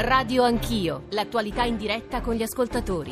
Radio 0.00 0.44
Anch'io, 0.44 1.06
l'attualità 1.10 1.64
in 1.64 1.76
diretta 1.76 2.20
con 2.20 2.34
gli 2.34 2.42
ascoltatori. 2.44 3.10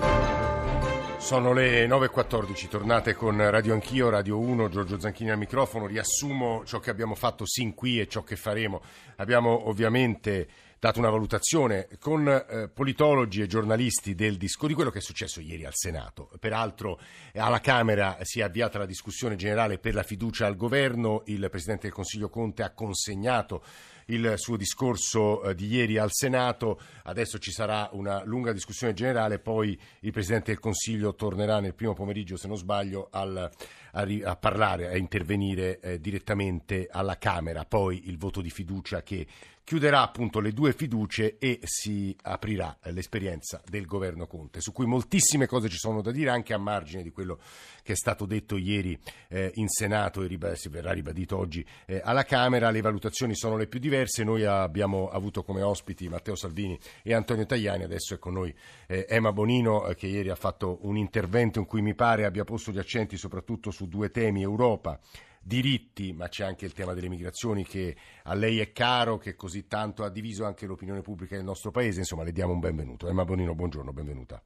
Sono 1.19 1.53
le 1.53 1.85
9.14, 1.85 2.69
tornate 2.69 3.15
con 3.15 3.39
Radio 3.51 3.73
Anch'io, 3.73 4.09
Radio 4.09 4.39
1, 4.39 4.69
Giorgio 4.69 5.01
Zanchini 5.01 5.31
al 5.31 5.37
microfono. 5.37 5.89
Riassumo 5.89 6.63
ciò 6.65 6.79
che 6.79 6.91
abbiamo 6.91 7.17
fatto 7.17 7.45
sin 7.45 7.75
qui 7.75 7.99
e 7.99 8.07
ciò 8.07 8.23
che 8.23 8.37
faremo. 8.37 8.83
Abbiamo 9.17 9.69
ovviamente 9.69 10.47
dato 10.79 11.01
una 11.01 11.11
valutazione 11.11 11.89
con 11.99 12.29
eh, 12.29 12.69
politologi 12.73 13.43
e 13.43 13.49
giornalisti 13.49 14.15
del 14.15 14.37
disco 14.37 14.69
di 14.69 14.75
quello 14.75 14.91
che 14.91 14.99
è 14.99 15.03
successo 15.03 15.41
ieri 15.41 15.65
al 15.65 15.75
Senato. 15.75 16.31
Peraltro 16.39 17.01
alla 17.35 17.61
Camera 17.61 18.19
si 18.23 18.39
è 18.39 18.45
avviata 18.45 18.79
la 18.79 18.87
discussione 18.87 19.35
generale 19.35 19.79
per 19.79 19.95
la 19.95 20.05
fiducia 20.05 20.47
al 20.47 20.55
governo. 20.55 21.23
Il 21.25 21.49
Presidente 21.51 21.87
del 21.89 21.93
Consiglio 21.97 22.29
Conte 22.29 22.63
ha 22.63 22.71
consegnato 22.71 23.65
il 24.07 24.35
suo 24.37 24.57
discorso 24.57 25.43
eh, 25.43 25.55
di 25.55 25.67
ieri 25.67 25.99
al 25.99 26.11
Senato. 26.13 26.81
Adesso 27.05 27.39
ci 27.39 27.51
sarà 27.51 27.89
una 27.93 28.23
lunga 28.25 28.53
discussione 28.53 28.93
generale, 28.93 29.39
poi 29.39 29.79
il 30.01 30.13
Presidente 30.13 30.53
del 30.53 30.61
Consiglio 30.61 31.15
tornerà 31.15 31.61
nel 31.61 31.75
primo 31.75 31.95
pomeriggio, 31.95 32.37
se 32.37 32.49
non 32.49 32.57
sbaglio, 32.57 33.09
al, 33.11 33.51
a, 33.97 34.31
a, 34.31 34.37
parlare, 34.37 34.89
a 34.89 34.97
intervenire 34.97 35.81
eh, 35.81 36.01
direttamente 36.01 36.87
alla 36.91 37.17
Camera. 37.17 37.65
Poi 37.65 38.09
il 38.09 38.19
voto 38.19 38.41
di 38.41 38.51
fiducia 38.51 39.03
che 39.03 39.27
chiuderà 39.67 40.01
appunto 40.01 40.39
le 40.39 40.53
due 40.53 40.73
fiducie 40.73 41.39
e 41.39 41.59
si 41.65 42.17
aprirà 42.23 42.79
l'esperienza 42.83 43.61
del 43.69 43.85
governo 43.85 44.29
Conte, 44.29 44.61
su 44.61 44.71
cui 44.71 44.87
moltissime 44.87 45.49
cose 45.49 45.69
ci 45.69 45.77
sono 45.77 46.03
da 46.03 46.13
dire 46.13 46.31
anche 46.31 46.55
a 46.55 46.59
margine 46.59 47.03
di 47.03 47.11
quello 47.11 47.41
che 47.83 47.95
è 47.95 47.97
stato 47.97 48.27
detto 48.27 48.57
ieri 48.57 48.97
eh, 49.27 49.51
in 49.55 49.67
Senato 49.67 50.23
e 50.23 50.29
rib- 50.29 50.53
si 50.53 50.69
verrà 50.69 50.93
ribadito 50.93 51.37
oggi 51.37 51.67
eh, 51.87 52.01
alla 52.05 52.23
Camera. 52.23 52.71
Le 52.71 52.81
valutazioni 52.81 53.35
sono 53.35 53.57
le 53.57 53.67
più 53.67 53.81
diverse. 53.81 54.23
Noi 54.23 54.45
abbiamo 54.45 55.09
avuto 55.09 55.43
come 55.43 55.63
ospiti 55.63 56.09
Matteo 56.09 56.37
Salvini 56.37 56.79
e 57.03 57.13
Antonio 57.13 57.45
Tajani, 57.45 57.83
adesso 57.83 58.15
è 58.15 58.19
con 58.21 58.35
noi 58.35 58.55
eh, 58.87 59.05
Emma 59.09 59.33
Bonino 59.33 59.89
eh, 59.89 59.97
che 59.97 60.07
ieri 60.07 60.29
ha 60.29 60.37
fatto 60.37 60.79
un 60.83 60.97
intervento 60.97 61.59
in 61.59 61.67
cui 61.67 61.83
mi 61.83 61.97
pare 61.97 62.25
abbia 62.25 62.45
posto 62.45 62.71
gli 62.71 62.79
accenti 62.79 63.17
soprattutto 63.17 63.73
su 63.73 63.86
due 63.89 64.11
temi, 64.11 64.43
Europa 64.43 64.99
diritti, 65.47 66.13
ma 66.13 66.29
c'è 66.29 66.45
anche 66.45 66.65
il 66.65 66.73
tema 66.73 66.93
delle 66.93 67.09
migrazioni 67.09 67.65
che 67.65 67.95
a 68.25 68.35
lei 68.35 68.59
è 68.59 68.73
caro, 68.73 69.17
che 69.17 69.37
così 69.37 69.69
tanto 69.69 70.03
ha 70.03 70.11
diviso 70.11 70.45
anche 70.45 70.67
l'opinione 70.67 71.03
pubblica 71.03 71.37
del 71.37 71.45
nostro 71.45 71.71
Paese. 71.71 72.01
Insomma, 72.01 72.25
le 72.25 72.33
diamo 72.33 72.53
un 72.53 72.59
benvenuto. 72.59 73.09
Emma 73.09 73.25
Bonino, 73.25 73.55
buongiorno, 73.55 73.93
benvenuta. 73.93 74.43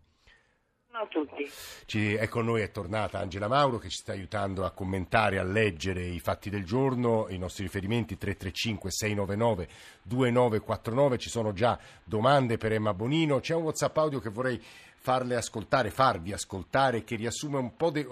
Ciao 0.92 1.04
a 1.04 1.06
tutti. 1.06 1.48
Ci, 1.86 2.14
è 2.14 2.28
con 2.28 2.44
noi 2.44 2.60
è 2.60 2.70
tornata 2.70 3.20
Angela 3.20 3.48
Mauro 3.48 3.78
che 3.78 3.88
ci 3.88 3.98
sta 3.98 4.12
aiutando 4.12 4.64
a 4.64 4.72
commentare, 4.72 5.38
a 5.38 5.44
leggere 5.44 6.02
i 6.02 6.18
fatti 6.18 6.50
del 6.50 6.64
giorno, 6.64 7.28
i 7.30 7.38
nostri 7.38 7.62
riferimenti 7.62 8.18
335 8.18 8.90
699 8.90 9.68
2949, 10.02 11.18
ci 11.18 11.30
sono 11.30 11.52
già 11.52 11.78
domande 12.04 12.58
per 12.58 12.72
Emma 12.72 12.92
Bonino, 12.92 13.38
c'è 13.38 13.54
un 13.54 13.62
WhatsApp 13.62 13.96
audio 13.96 14.18
che 14.18 14.28
vorrei 14.28 14.60
farle 15.02 15.34
ascoltare, 15.34 15.88
farvi 15.88 16.32
ascoltare, 16.34 17.04
che 17.04 17.16
riassume 17.16 17.56
un 17.56 17.74
po' 17.74 17.90
de, 17.90 18.06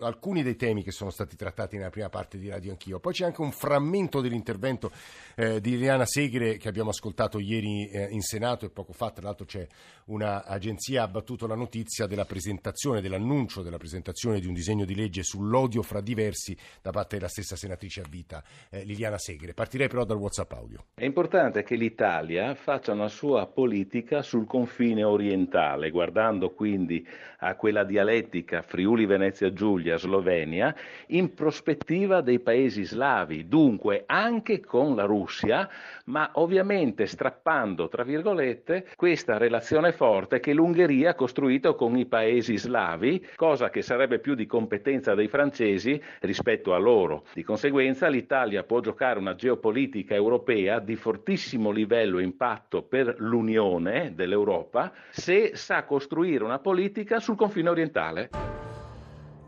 alcuni 0.00 0.42
dei 0.42 0.56
temi 0.56 0.82
che 0.82 0.90
sono 0.90 1.10
stati 1.10 1.36
trattati 1.36 1.76
nella 1.76 1.90
prima 1.90 2.08
parte 2.08 2.38
di 2.38 2.48
Radio 2.48 2.70
Anch'io. 2.70 2.98
Poi 2.98 3.12
c'è 3.12 3.26
anche 3.26 3.42
un 3.42 3.52
frammento 3.52 4.22
dell'intervento 4.22 4.90
eh, 5.36 5.60
di 5.60 5.72
Liliana 5.72 6.06
Segre 6.06 6.56
che 6.56 6.68
abbiamo 6.68 6.90
ascoltato 6.90 7.38
ieri 7.38 7.90
eh, 7.90 8.08
in 8.10 8.22
Senato 8.22 8.64
e 8.64 8.70
poco 8.70 8.94
fa, 8.94 9.10
tra 9.10 9.26
l'altro 9.26 9.44
c'è 9.44 9.66
un'agenzia 10.06 11.02
ha 11.02 11.08
battuto 11.08 11.46
la 11.46 11.54
notizia 11.54 12.06
della 12.06 12.24
presentazione, 12.24 13.02
dell'annuncio 13.02 13.60
della 13.62 13.76
presentazione 13.76 14.40
di 14.40 14.46
un 14.46 14.54
disegno 14.54 14.86
di 14.86 14.94
legge 14.94 15.22
sull'odio 15.22 15.82
fra 15.82 16.00
diversi 16.00 16.56
da 16.80 16.90
parte 16.90 17.16
della 17.16 17.28
stessa 17.28 17.54
senatrice 17.54 18.00
a 18.00 18.08
vita 18.08 18.42
eh, 18.70 18.82
Liliana 18.84 19.18
Segre. 19.18 19.52
Partirei 19.52 19.88
però 19.88 20.04
dal 20.04 20.16
WhatsApp 20.16 20.52
audio. 20.52 20.86
È 20.94 21.04
importante 21.04 21.62
che 21.62 21.76
l'Italia 21.76 22.54
faccia 22.54 22.92
una 22.92 23.08
sua 23.08 23.46
politica 23.46 24.22
sul 24.22 24.46
confine 24.46 25.04
orientale, 25.04 25.90
guardando 25.90 26.29
pensando 26.30 26.50
quindi 26.50 27.06
a 27.38 27.56
quella 27.56 27.82
dialettica 27.84 28.62
Friuli 28.62 29.06
Venezia 29.06 29.52
Giulia 29.52 29.96
Slovenia 29.96 30.74
in 31.08 31.34
prospettiva 31.34 32.20
dei 32.20 32.38
paesi 32.38 32.84
slavi, 32.84 33.48
dunque 33.48 34.04
anche 34.06 34.60
con 34.60 34.94
la 34.94 35.04
Russia, 35.04 35.68
ma 36.04 36.30
ovviamente 36.34 37.06
strappando 37.06 37.88
tra 37.88 38.04
virgolette 38.04 38.86
questa 38.94 39.38
relazione 39.38 39.92
forte 39.92 40.38
che 40.38 40.52
l'Ungheria 40.52 41.10
ha 41.10 41.14
costruito 41.14 41.74
con 41.74 41.96
i 41.96 42.06
paesi 42.06 42.56
slavi, 42.56 43.26
cosa 43.34 43.70
che 43.70 43.82
sarebbe 43.82 44.18
più 44.18 44.34
di 44.34 44.46
competenza 44.46 45.14
dei 45.14 45.28
francesi 45.28 46.00
rispetto 46.20 46.74
a 46.74 46.78
loro. 46.78 47.24
Di 47.32 47.42
conseguenza 47.42 48.06
l'Italia 48.08 48.62
può 48.62 48.80
giocare 48.80 49.18
una 49.18 49.34
geopolitica 49.34 50.14
europea 50.14 50.78
di 50.78 50.94
fortissimo 50.94 51.70
livello 51.70 52.18
e 52.18 52.22
impatto 52.22 52.82
per 52.82 53.16
l'Unione 53.18 54.12
dell'Europa 54.14 54.92
se 55.10 55.52
sa 55.54 55.84
costruire 55.84 56.19
costruire 56.20 56.44
una 56.44 56.58
politica 56.58 57.18
sul 57.18 57.34
confine 57.34 57.70
orientale. 57.70 58.59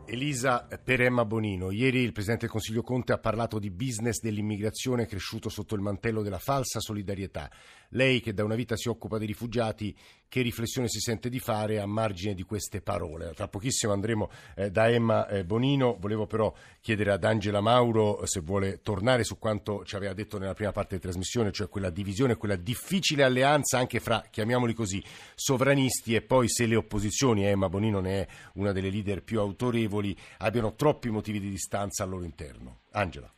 Elisa 0.05 0.67
Peremma 0.83 1.23
Bonino, 1.25 1.71
ieri 1.71 2.01
il 2.01 2.11
Presidente 2.11 2.43
del 2.43 2.51
Consiglio 2.51 2.83
Conte 2.83 3.13
ha 3.13 3.17
parlato 3.17 3.57
di 3.57 3.71
business 3.71 4.19
dell'immigrazione 4.19 5.05
cresciuto 5.05 5.49
sotto 5.49 5.75
il 5.75 5.81
mantello 5.81 6.21
della 6.21 6.39
falsa 6.39 6.79
solidarietà. 6.79 7.49
Lei 7.95 8.21
che 8.21 8.33
da 8.33 8.43
una 8.43 8.55
vita 8.55 8.75
si 8.75 8.89
occupa 8.89 9.17
dei 9.17 9.27
rifugiati, 9.27 9.95
che 10.27 10.41
riflessione 10.41 10.87
si 10.87 10.99
sente 10.99 11.29
di 11.29 11.37
fare 11.39 11.79
a 11.79 11.85
margine 11.85 12.33
di 12.33 12.41
queste 12.41 12.81
parole? 12.81 13.33
Tra 13.35 13.47
pochissimo 13.47 13.93
andremo 13.93 14.31
eh, 14.55 14.71
da 14.71 14.89
Emma 14.89 15.27
eh, 15.27 15.45
Bonino, 15.45 15.95
volevo 15.99 16.25
però 16.25 16.51
chiedere 16.81 17.11
ad 17.11 17.23
Angela 17.23 17.61
Mauro 17.61 18.25
se 18.25 18.39
vuole 18.39 18.81
tornare 18.81 19.23
su 19.23 19.37
quanto 19.37 19.85
ci 19.85 19.95
aveva 19.95 20.13
detto 20.13 20.39
nella 20.39 20.55
prima 20.55 20.71
parte 20.71 20.97
della 20.97 21.11
trasmissione, 21.11 21.51
cioè 21.51 21.69
quella 21.69 21.91
divisione, 21.91 22.35
quella 22.35 22.55
difficile 22.55 23.23
alleanza 23.23 23.77
anche 23.77 23.99
fra, 23.99 24.23
chiamiamoli 24.27 24.73
così, 24.73 25.03
sovranisti 25.35 26.15
e 26.15 26.23
poi 26.23 26.49
se 26.49 26.65
le 26.65 26.75
opposizioni, 26.75 27.45
Emma 27.45 27.69
Bonino 27.69 27.99
ne 27.99 28.21
è 28.21 28.27
una 28.55 28.71
delle 28.71 28.89
leader 28.89 29.21
più 29.21 29.39
autorevoli, 29.39 29.92
abbiano 30.39 30.75
troppi 30.75 31.09
motivi 31.09 31.39
di 31.39 31.49
distanza 31.49 32.03
al 32.03 32.09
loro 32.09 32.23
interno. 32.23 32.79
Angela. 32.93 33.31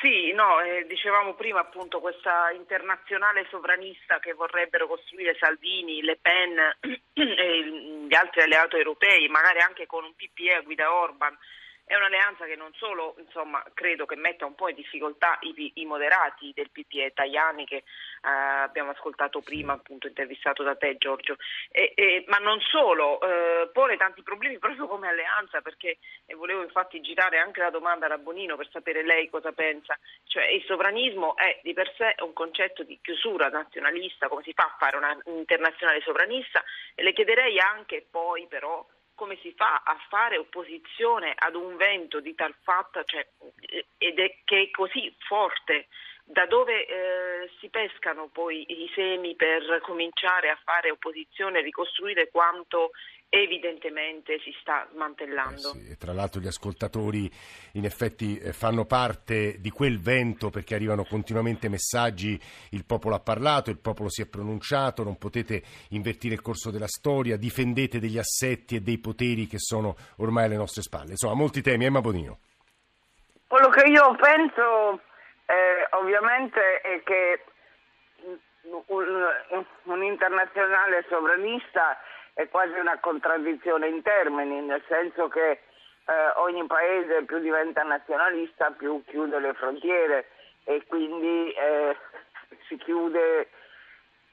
Sì, 0.00 0.32
no, 0.32 0.60
eh, 0.60 0.86
dicevamo 0.86 1.34
prima 1.34 1.60
appunto 1.60 2.00
questa 2.00 2.50
internazionale 2.52 3.46
sovranista 3.50 4.18
che 4.18 4.32
vorrebbero 4.32 4.86
costruire 4.86 5.36
Salvini, 5.38 6.00
Le 6.00 6.16
Pen 6.16 6.56
e 7.12 8.06
gli 8.08 8.14
altri 8.14 8.40
alleati 8.40 8.76
europei, 8.76 9.28
magari 9.28 9.60
anche 9.60 9.84
con 9.84 10.04
un 10.04 10.14
PPE 10.14 10.54
a 10.54 10.60
guida 10.62 10.94
Orban. 10.94 11.36
È 11.90 11.96
un'alleanza 11.96 12.44
che 12.44 12.54
non 12.54 12.72
solo 12.74 13.16
insomma, 13.18 13.64
credo 13.74 14.06
che 14.06 14.14
metta 14.14 14.46
un 14.46 14.54
po' 14.54 14.68
in 14.68 14.76
difficoltà 14.76 15.38
i, 15.40 15.72
i 15.74 15.84
moderati 15.86 16.52
del 16.54 16.70
PPE 16.70 17.10
Tajani 17.12 17.66
che 17.66 17.78
eh, 17.78 17.82
abbiamo 18.22 18.92
ascoltato 18.92 19.40
prima, 19.40 19.72
appunto 19.72 20.06
intervistato 20.06 20.62
da 20.62 20.76
te 20.76 20.96
Giorgio, 20.98 21.34
e, 21.68 21.92
e, 21.96 22.24
ma 22.28 22.36
non 22.36 22.60
solo, 22.60 23.20
eh, 23.20 23.70
pone 23.72 23.96
tanti 23.96 24.22
problemi 24.22 24.58
proprio 24.62 24.86
come 24.86 25.08
alleanza 25.08 25.62
perché 25.62 25.98
volevo 26.36 26.62
infatti 26.62 27.00
girare 27.00 27.38
anche 27.38 27.60
la 27.60 27.70
domanda 27.70 28.06
a 28.06 28.18
Bonino 28.18 28.54
per 28.54 28.68
sapere 28.70 29.02
lei 29.02 29.28
cosa 29.28 29.50
pensa, 29.50 29.98
cioè 30.28 30.44
il 30.44 30.62
sovranismo 30.66 31.34
è 31.34 31.58
di 31.64 31.72
per 31.72 31.92
sé 31.96 32.14
un 32.22 32.32
concetto 32.32 32.84
di 32.84 33.00
chiusura 33.02 33.48
nazionalista, 33.48 34.28
come 34.28 34.44
si 34.44 34.52
fa 34.52 34.62
a 34.62 34.76
fare 34.78 34.96
un'internazionale 35.24 36.00
sovranista 36.02 36.62
e 36.94 37.02
le 37.02 37.12
chiederei 37.12 37.58
anche 37.58 38.06
poi 38.08 38.46
però 38.46 38.86
come 39.20 39.36
si 39.42 39.52
fa 39.54 39.82
a 39.84 39.98
fare 40.08 40.38
opposizione 40.38 41.34
ad 41.36 41.54
un 41.54 41.76
vento 41.76 42.20
di 42.20 42.34
tal 42.34 42.54
fatta 42.62 43.04
cioè, 43.04 43.28
ed 43.98 44.18
è 44.18 44.38
che 44.44 44.62
è 44.62 44.70
così 44.70 45.14
forte 45.18 45.88
da 46.24 46.46
dove 46.46 46.86
eh, 46.86 47.50
si 47.58 47.68
pescano 47.68 48.28
poi 48.28 48.64
i 48.66 48.90
semi 48.94 49.36
per 49.36 49.80
cominciare 49.82 50.48
a 50.48 50.58
fare 50.64 50.90
opposizione 50.90 51.58
e 51.58 51.62
ricostruire 51.62 52.30
quanto 52.30 52.92
evidentemente 53.30 54.40
si 54.40 54.52
sta 54.60 54.86
smantellando. 54.92 55.72
Eh 55.72 55.78
sì, 55.78 55.96
tra 55.96 56.12
l'altro 56.12 56.40
gli 56.40 56.48
ascoltatori 56.48 57.30
in 57.74 57.84
effetti 57.84 58.36
eh, 58.38 58.52
fanno 58.52 58.84
parte 58.84 59.60
di 59.60 59.70
quel 59.70 60.00
vento 60.00 60.50
perché 60.50 60.74
arrivano 60.74 61.04
continuamente 61.04 61.68
messaggi, 61.68 62.38
il 62.70 62.84
popolo 62.84 63.14
ha 63.14 63.20
parlato, 63.20 63.70
il 63.70 63.78
popolo 63.78 64.10
si 64.10 64.22
è 64.22 64.26
pronunciato, 64.26 65.04
non 65.04 65.16
potete 65.16 65.62
invertire 65.90 66.34
il 66.34 66.42
corso 66.42 66.72
della 66.72 66.88
storia, 66.88 67.36
difendete 67.36 68.00
degli 68.00 68.18
assetti 68.18 68.74
e 68.74 68.80
dei 68.80 68.98
poteri 68.98 69.46
che 69.46 69.58
sono 69.58 69.94
ormai 70.16 70.46
alle 70.46 70.56
nostre 70.56 70.82
spalle. 70.82 71.10
Insomma, 71.10 71.34
molti 71.34 71.62
temi. 71.62 71.84
Emma 71.84 72.00
Bonino. 72.00 72.40
Quello 73.46 73.68
che 73.68 73.86
io 73.88 74.16
penso 74.16 75.00
eh, 75.46 75.86
ovviamente 75.90 76.80
è 76.80 77.02
che 77.04 77.44
un, 78.86 79.64
un 79.84 80.02
internazionale 80.02 81.04
sovranista 81.08 81.96
è 82.34 82.48
quasi 82.48 82.78
una 82.78 82.98
contraddizione 82.98 83.88
in 83.88 84.02
termini, 84.02 84.60
nel 84.60 84.82
senso 84.88 85.28
che 85.28 85.50
eh, 85.50 85.60
ogni 86.36 86.64
paese 86.66 87.24
più 87.24 87.38
diventa 87.38 87.82
nazionalista 87.82 88.70
più 88.70 89.02
chiude 89.06 89.38
le 89.38 89.52
frontiere 89.54 90.28
e 90.64 90.84
quindi 90.86 91.52
eh, 91.52 91.96
si 92.66 92.76
chiude, 92.76 93.48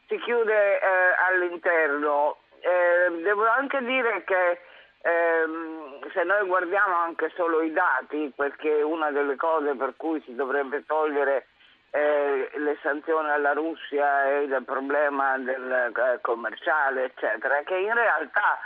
si 0.08 0.18
chiude 0.20 0.80
eh, 0.80 0.86
all'interno. 1.30 2.38
Eh, 2.60 3.22
devo 3.22 3.48
anche 3.48 3.84
dire 3.84 4.24
che 4.24 4.60
ehm, 5.02 6.10
se 6.12 6.24
noi 6.24 6.46
guardiamo 6.48 6.96
anche 6.96 7.32
solo 7.36 7.62
i 7.62 7.72
dati, 7.72 8.32
perché 8.36 8.82
una 8.82 9.12
delle 9.12 9.36
cose 9.36 9.76
per 9.76 9.94
cui 9.96 10.22
si 10.26 10.34
dovrebbe 10.36 10.86
togliere 10.86 11.48
eh, 11.92 12.50
le, 12.54 12.78
sanzioni 12.82 13.30
alla 13.30 13.54
Russia 13.54 14.26
e 14.26 14.48
del 14.48 14.64
problema 14.64 15.38
del, 15.38 15.72
eh, 15.72 16.20
commerciale, 16.22 17.06
eccetera, 17.06 17.62
che 17.64 17.78
in 17.78 17.94
realtà 17.94 18.60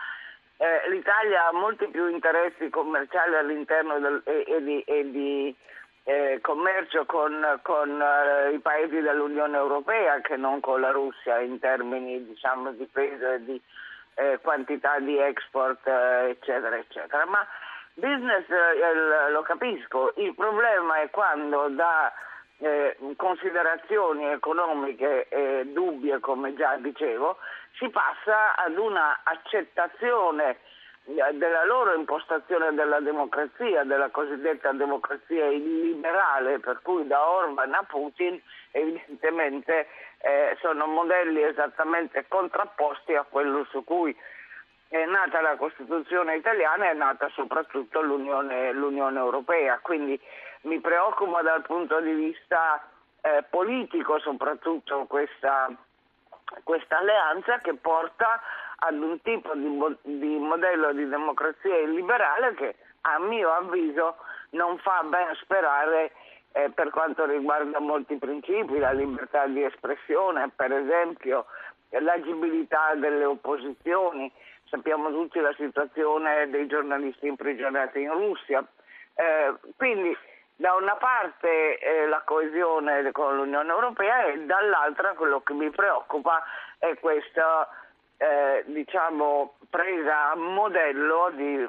eh, 0.57 0.89
l'Italia 0.89 1.47
ha 1.47 1.53
molti 1.53 1.87
più 1.87 2.07
interessi 2.07 2.69
commerciali 2.69 3.35
all'interno 3.35 3.99
del, 3.99 4.21
e, 4.25 4.43
e, 4.47 4.63
di, 4.63 4.81
e 4.81 5.11
di 5.11 5.55
eh, 6.03 6.39
commercio 6.41 7.05
con, 7.05 7.59
con 7.61 8.01
eh, 8.01 8.53
i 8.53 8.59
paesi 8.59 8.99
dell'Unione 8.99 9.57
Europea 9.57 10.19
che 10.21 10.35
non 10.35 10.59
con 10.59 10.81
la 10.81 10.91
Russia 10.91 11.39
in 11.39 11.59
termini 11.59 12.25
diciamo, 12.25 12.71
di 12.71 12.87
peso 12.91 13.31
e 13.31 13.43
di 13.43 13.61
eh, 14.15 14.39
quantità 14.41 14.99
di 14.99 15.17
export 15.17 15.87
eccetera 15.87 16.75
eccetera. 16.75 17.25
Ma 17.25 17.45
business 17.93 18.45
lo 19.29 19.41
capisco, 19.43 20.13
il 20.17 20.33
problema 20.33 21.01
è 21.01 21.09
quando 21.09 21.67
da 21.69 22.11
eh, 22.61 22.97
considerazioni 23.15 24.25
economiche 24.31 25.27
dubbie 25.65 26.19
come 26.19 26.53
già 26.53 26.75
dicevo 26.77 27.37
si 27.77 27.89
passa 27.89 28.55
ad 28.55 28.77
una 28.77 29.21
accettazione 29.23 30.57
della 31.03 31.65
loro 31.65 31.95
impostazione 31.95 32.73
della 32.73 32.99
democrazia, 32.99 33.83
della 33.83 34.09
cosiddetta 34.09 34.71
democrazia 34.71 35.47
illiberale, 35.47 36.59
per 36.59 36.79
cui 36.83 37.07
da 37.07 37.27
Orban 37.27 37.73
a 37.73 37.83
Putin 37.87 38.39
evidentemente 38.71 39.87
eh, 40.19 40.55
sono 40.61 40.85
modelli 40.85 41.41
esattamente 41.41 42.25
contrapposti 42.27 43.15
a 43.15 43.25
quello 43.27 43.65
su 43.71 43.83
cui 43.83 44.15
è 44.91 45.05
nata 45.05 45.39
la 45.39 45.55
Costituzione 45.55 46.35
italiana 46.35 46.87
e 46.87 46.91
è 46.91 46.93
nata 46.93 47.29
soprattutto 47.29 48.01
l'Unione, 48.01 48.73
l'Unione 48.73 49.17
Europea. 49.17 49.79
Quindi 49.81 50.19
mi 50.63 50.81
preoccupa 50.81 51.41
dal 51.41 51.61
punto 51.61 52.01
di 52.01 52.11
vista 52.11 52.85
eh, 53.21 53.43
politico 53.49 54.19
soprattutto 54.19 55.05
questa, 55.05 55.71
questa 56.63 56.97
alleanza 56.97 57.59
che 57.59 57.73
porta 57.75 58.41
ad 58.79 58.95
un 58.95 59.21
tipo 59.21 59.55
di, 59.55 59.79
di 60.01 60.37
modello 60.37 60.91
di 60.91 61.07
democrazia 61.07 61.77
illiberale 61.77 62.53
che 62.55 62.75
a 63.01 63.17
mio 63.19 63.49
avviso 63.49 64.17
non 64.51 64.77
fa 64.79 65.03
ben 65.03 65.33
sperare 65.35 66.11
eh, 66.51 66.69
per 66.69 66.89
quanto 66.89 67.25
riguarda 67.25 67.79
molti 67.79 68.17
principi, 68.17 68.77
la 68.77 68.91
libertà 68.91 69.47
di 69.47 69.63
espressione, 69.63 70.51
per 70.53 70.73
esempio, 70.73 71.45
l'agibilità 71.89 72.93
delle 72.95 73.23
opposizioni. 73.23 74.29
Sappiamo 74.71 75.09
tutti 75.09 75.37
la 75.41 75.53
situazione 75.57 76.49
dei 76.49 76.65
giornalisti 76.65 77.27
imprigionati 77.27 77.99
in 77.99 78.11
Russia. 78.13 78.65
Eh, 79.15 79.53
quindi 79.75 80.15
da 80.55 80.73
una 80.75 80.95
parte 80.95 81.77
eh, 81.77 82.07
la 82.07 82.21
coesione 82.23 83.11
con 83.11 83.35
l'Unione 83.35 83.69
Europea 83.69 84.27
e 84.27 84.45
dall'altra 84.45 85.13
quello 85.13 85.41
che 85.41 85.51
mi 85.51 85.69
preoccupa 85.71 86.41
è 86.77 86.97
questa 86.99 87.67
eh, 88.15 88.63
diciamo, 88.71 89.55
presa 89.69 90.31
a 90.31 90.35
modello 90.35 91.33
di, 91.35 91.67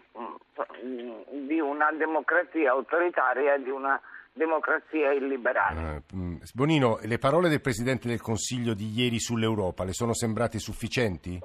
mm, 0.87 1.47
di, 1.49 1.59
una 1.59 1.91
democrazia 1.91 2.71
autoritaria, 2.71 3.57
di 3.59 3.71
una 3.71 4.01
democrazia 4.33 5.13
illiberale. 5.13 6.05
Uh, 6.13 6.39
Bonino, 6.55 6.99
le 7.03 7.19
parole 7.19 7.49
del 7.49 7.61
Presidente 7.61 8.07
del 8.07 8.21
Consiglio 8.21 8.75
di 8.75 8.93
ieri 8.95 9.19
sull'Europa 9.19 9.83
le 9.83 9.93
sono 9.93 10.15
sembrate 10.15 10.61
sufficienti? 10.61 11.41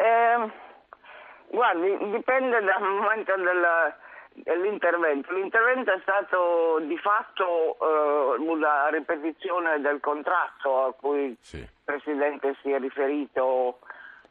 Eh, 0.00 0.50
guardi, 1.50 1.98
dipende 2.10 2.62
dal 2.62 2.82
momento 2.82 3.34
del, 3.34 3.94
dell'intervento. 4.30 5.32
L'intervento 5.32 5.92
è 5.92 5.98
stato 6.02 6.78
di 6.82 6.96
fatto 6.98 7.76
eh, 7.80 8.40
una 8.40 8.88
ripetizione 8.90 9.80
del 9.80 9.98
contratto 9.98 10.84
a 10.84 10.92
cui 10.92 11.36
sì. 11.40 11.56
il 11.56 11.68
Presidente 11.84 12.54
si 12.62 12.70
è 12.70 12.78
riferito 12.78 13.80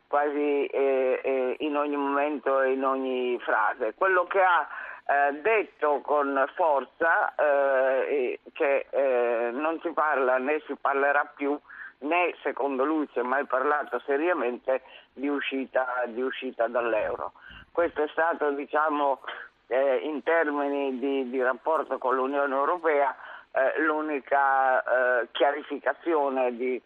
quasi 0.08 0.68
eh, 0.68 1.20
eh, 1.22 1.56
in 1.60 1.76
ogni 1.76 1.98
momento 1.98 2.62
e 2.62 2.72
in 2.72 2.86
ogni 2.86 3.38
frase. 3.42 3.94
Quello 3.94 4.24
che 4.24 4.42
ha 4.42 4.68
eh, 5.06 5.34
detto 5.42 6.00
con 6.00 6.50
forza 6.56 7.36
eh, 7.36 8.40
che 8.54 8.86
eh, 8.90 9.50
non 9.52 9.82
si 9.82 9.92
parla 9.92 10.38
né 10.38 10.62
si 10.66 10.76
parlerà 10.80 11.30
più 11.36 11.60
né 12.00 12.36
secondo 12.42 12.84
lui 12.84 13.08
si 13.12 13.20
è 13.20 13.24
mai 13.24 13.46
parlato 13.46 14.00
seriamente 14.06 14.82
di 15.14 15.28
uscita, 15.28 16.04
di 16.08 16.22
uscita 16.22 16.68
dall'euro. 16.68 17.34
Questo 17.72 18.04
è 18.04 18.08
stato 18.10 18.52
diciamo, 18.52 19.22
eh, 19.68 19.98
in 20.04 20.24
termini 20.24 21.00
di, 21.00 21.30
di, 21.30 21.42
rapporto 21.42 21.98
con 21.98 22.16
l'Unione 22.16 22.54
Europea 22.54 23.16
l'unica 23.78 24.84
chiarificazione 25.32 26.56
di 26.56 26.80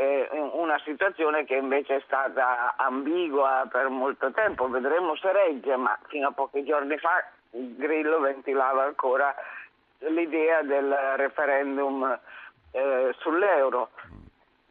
eh, 0.00 0.28
una 0.52 0.80
situazione 0.84 1.44
che 1.44 1.56
invece 1.56 1.96
è 1.96 2.02
stata 2.06 2.74
ambigua 2.76 3.66
per 3.68 3.88
molto 3.88 4.30
tempo, 4.30 4.68
vedremo 4.68 5.16
se 5.16 5.32
regge, 5.32 5.74
ma 5.74 5.98
fino 6.06 6.28
a 6.28 6.32
pochi 6.32 6.64
giorni 6.64 6.96
fa 6.98 7.24
Grillo 7.50 8.20
ventilava 8.20 8.84
ancora 8.84 9.34
l'idea 9.98 10.62
del 10.62 10.94
referendum 11.16 12.16
eh, 12.70 13.12
sull'euro. 13.18 13.90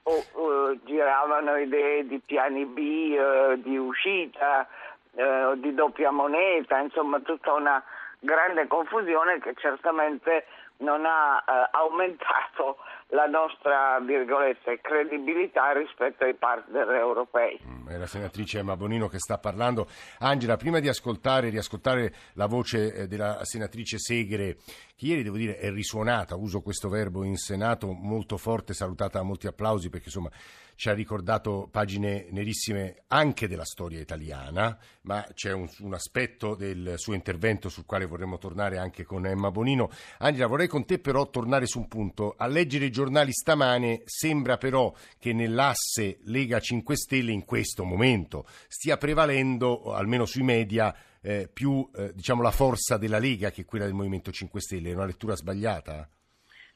O, 0.09 0.23
o, 0.39 0.75
giravano 0.85 1.57
idee 1.57 2.07
di 2.07 2.21
piani 2.25 2.63
B, 2.65 2.77
eh, 2.79 3.59
di 3.61 3.77
uscita, 3.77 4.65
eh, 5.13 5.51
di 5.57 5.73
doppia 5.73 6.11
moneta, 6.11 6.79
insomma 6.79 7.19
tutta 7.19 7.51
una 7.51 7.83
grande 8.19 8.67
confusione 8.67 9.39
che 9.39 9.53
certamente 9.57 10.45
non 10.77 11.05
ha 11.05 11.43
eh, 11.47 11.69
aumentato 11.71 12.77
la 13.11 13.25
nostra 13.25 13.99
virgolette, 13.99 14.81
credibilità 14.81 15.71
rispetto 15.71 16.25
ai 16.25 16.35
partner 16.35 16.89
europei. 16.89 17.59
Mm, 17.65 17.87
è 17.87 17.97
la 17.97 18.05
senatrice 18.05 18.59
Emma 18.59 18.75
Bonino 18.75 19.07
che 19.07 19.19
sta 19.19 19.37
parlando. 19.37 19.87
Angela, 20.19 20.57
prima 20.57 20.79
di 20.79 20.89
ascoltare, 20.89 21.49
riascoltare 21.49 22.13
la 22.33 22.47
voce 22.47 22.93
eh, 22.93 23.07
della 23.07 23.43
senatrice 23.43 23.97
Segre, 23.97 24.57
che 24.95 25.05
ieri 25.05 25.23
devo 25.23 25.37
dire 25.37 25.57
è 25.57 25.71
risuonata, 25.71 26.35
uso 26.35 26.61
questo 26.61 26.89
verbo 26.89 27.23
in 27.23 27.37
Senato, 27.37 27.91
molto 27.91 28.37
forte, 28.37 28.73
salutata 28.73 29.19
a 29.19 29.23
molti 29.23 29.47
applausi 29.47 29.89
perché 29.89 30.07
insomma 30.07 30.29
ci 30.77 30.89
ha 30.89 30.93
ricordato 30.93 31.67
pagine 31.71 32.27
nerissime 32.29 33.03
anche 33.07 33.47
della 33.47 33.65
storia 33.65 33.99
italiana, 33.99 34.77
ma 35.01 35.25
c'è 35.33 35.51
un, 35.51 35.67
un, 35.79 35.93
aspetto 35.95 36.53
del 36.53 36.93
suo 36.97 37.15
intervento 37.15 37.67
sul 37.67 37.87
quale 37.87 38.05
vorremmo 38.05 38.37
tornare 38.37 38.77
anche 38.77 39.03
con 39.03 39.25
Emma 39.25 39.49
Bonino. 39.49 39.89
Angela, 40.19 40.45
vorrei 40.45 40.66
con 40.67 40.85
te 40.85 40.99
però 40.99 41.29
tornare 41.29 41.65
su 41.65 41.79
un 41.79 41.87
punto. 41.87 42.35
A 42.37 42.47
leggere 42.47 42.85
i 42.85 42.91
giornali 42.91 43.31
stamane 43.31 44.01
sembra 44.05 44.57
però 44.57 44.93
che 45.17 45.33
nell'asse 45.33 46.19
Lega 46.23 46.59
5 46.59 46.95
Stelle 46.95 47.31
in 47.31 47.45
questo 47.45 47.83
momento 47.83 48.45
stia 48.67 48.97
prevalendo, 48.97 49.93
almeno 49.93 50.25
sui 50.25 50.43
media, 50.43 50.95
eh, 51.21 51.49
più 51.51 51.89
eh, 51.95 52.11
diciamo, 52.13 52.41
la 52.41 52.51
forza 52.51 52.97
della 52.97 53.19
Lega 53.19 53.51
che 53.51 53.65
quella 53.65 53.85
del 53.85 53.93
Movimento 53.93 54.31
5 54.31 54.61
Stelle. 54.61 54.91
È 54.91 54.93
una 54.93 55.05
lettura 55.05 55.35
sbagliata? 55.35 56.09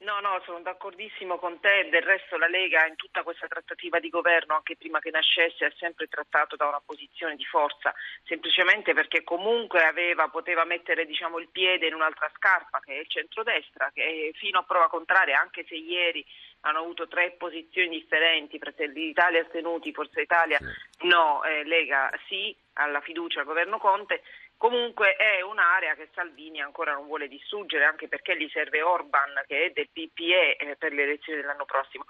No, 0.01 0.19
no, 0.19 0.41
sono 0.45 0.61
d'accordissimo 0.61 1.37
con 1.37 1.59
te. 1.59 1.87
Del 1.91 2.01
resto 2.01 2.37
la 2.37 2.47
Lega 2.47 2.87
in 2.87 2.95
tutta 2.95 3.21
questa 3.21 3.45
trattativa 3.47 3.99
di 3.99 4.09
governo, 4.09 4.55
anche 4.55 4.75
prima 4.75 4.99
che 4.99 5.11
nascesse, 5.11 5.65
ha 5.65 5.73
sempre 5.77 6.07
trattato 6.07 6.55
da 6.55 6.67
una 6.67 6.81
posizione 6.83 7.35
di 7.35 7.45
forza, 7.45 7.93
semplicemente 8.23 8.93
perché 8.93 9.23
comunque 9.23 9.83
aveva, 9.83 10.27
poteva 10.29 10.65
mettere 10.65 11.05
diciamo, 11.05 11.37
il 11.37 11.49
piede 11.51 11.85
in 11.85 11.93
un'altra 11.93 12.31
scarpa, 12.35 12.79
che 12.79 12.95
è 12.95 12.99
il 12.99 13.09
centrodestra, 13.09 13.91
che 13.93 14.31
fino 14.35 14.59
a 14.59 14.63
prova 14.63 14.89
contraria, 14.89 15.39
anche 15.39 15.65
se 15.67 15.75
ieri 15.75 16.25
hanno 16.61 16.79
avuto 16.79 17.07
tre 17.07 17.31
posizioni 17.37 17.89
differenti, 17.89 18.57
Fratelli 18.57 19.05
d'Italia 19.05 19.41
astenuti, 19.41 19.93
Forza 19.93 20.19
Italia 20.19 20.59
no, 21.01 21.43
eh, 21.43 21.63
Lega 21.63 22.11
sì, 22.27 22.55
alla 22.73 23.01
fiducia 23.01 23.39
al 23.39 23.45
governo 23.45 23.77
Conte, 23.77 24.23
Comunque 24.61 25.15
è 25.15 25.41
un'area 25.41 25.95
che 25.95 26.09
Salvini 26.13 26.61
ancora 26.61 26.93
non 26.93 27.07
vuole 27.07 27.27
distruggere, 27.27 27.83
anche 27.83 28.07
perché 28.07 28.37
gli 28.37 28.47
serve 28.53 28.83
Orban, 28.83 29.41
che 29.47 29.65
è 29.65 29.69
del 29.71 29.89
PPE, 29.91 30.55
eh, 30.57 30.75
per 30.77 30.93
le 30.93 31.01
elezioni 31.01 31.41
dell'anno 31.41 31.65
prossimo. 31.65 32.05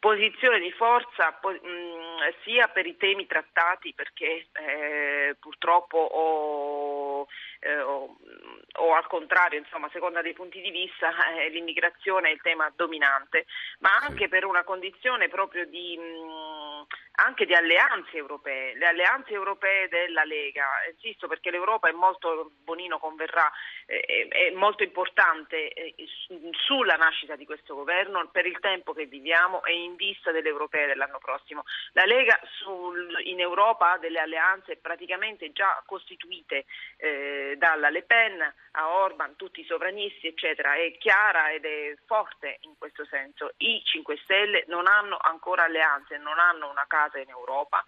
Posizione 0.00 0.58
di 0.58 0.72
forza 0.72 1.38
mm, 1.46 2.18
sia 2.42 2.66
per 2.66 2.86
i 2.86 2.96
temi 2.96 3.24
trattati, 3.26 3.94
perché 3.94 4.48
eh, 4.52 5.36
purtroppo 5.38 5.98
o, 5.98 7.28
eh, 7.62 7.80
o, 7.80 8.16
o, 8.78 8.94
al 8.94 9.06
contrario, 9.06 9.58
insomma, 9.58 9.86
a 9.86 9.90
seconda 9.92 10.20
dei 10.20 10.32
punti 10.32 10.60
di 10.60 10.70
vista, 10.70 11.10
eh, 11.38 11.48
l'immigrazione 11.48 12.28
è 12.28 12.32
il 12.32 12.40
tema 12.40 12.70
dominante, 12.74 13.46
ma 13.78 13.96
anche 14.02 14.28
per 14.28 14.44
una 14.44 14.64
condizione 14.64 15.28
proprio 15.28 15.66
di... 15.66 15.96
Mh, 15.96 16.02
mm, 16.02 16.82
anche 17.14 17.44
di 17.44 17.54
alleanze 17.54 18.16
europee, 18.16 18.74
le 18.76 18.86
alleanze 18.86 19.32
europee 19.32 19.88
della 19.88 20.24
Lega, 20.24 20.66
insisto 20.90 21.28
perché 21.28 21.50
l'Europa 21.50 21.88
è 21.88 21.92
molto, 21.92 22.52
Bonino 22.64 22.98
converrà, 22.98 23.50
eh, 23.86 24.28
è 24.28 24.50
molto 24.52 24.82
importante 24.82 25.72
eh, 25.72 25.94
sulla 26.64 26.96
nascita 26.96 27.36
di 27.36 27.44
questo 27.44 27.74
governo 27.74 28.26
per 28.30 28.46
il 28.46 28.58
tempo 28.60 28.92
che 28.94 29.06
viviamo 29.06 29.62
e 29.64 29.74
in 29.74 29.96
vista 29.96 30.30
delle 30.30 30.48
europee 30.48 30.86
dell'anno 30.86 31.18
prossimo. 31.18 31.64
La 31.92 32.04
Lega 32.04 32.38
sul, 32.58 33.20
in 33.24 33.40
Europa 33.40 33.92
ha 33.92 33.98
delle 33.98 34.20
alleanze 34.20 34.76
praticamente 34.76 35.52
già 35.52 35.82
costituite 35.84 36.64
eh, 36.96 37.51
dalla 37.56 37.90
Le 37.90 38.02
Pen 38.02 38.40
a 38.72 38.88
Orban, 38.88 39.36
tutti 39.36 39.60
i 39.60 39.64
sovranisti 39.64 40.26
eccetera, 40.26 40.74
è 40.74 40.96
chiara 40.98 41.50
ed 41.50 41.64
è 41.64 41.94
forte 42.06 42.58
in 42.60 42.76
questo 42.78 43.04
senso. 43.04 43.52
I 43.58 43.82
5 43.84 44.16
Stelle 44.24 44.64
non 44.68 44.86
hanno 44.86 45.18
ancora 45.20 45.64
alleanze, 45.64 46.16
non 46.18 46.38
hanno 46.38 46.70
una 46.70 46.84
casa 46.86 47.18
in 47.18 47.28
Europa. 47.28 47.84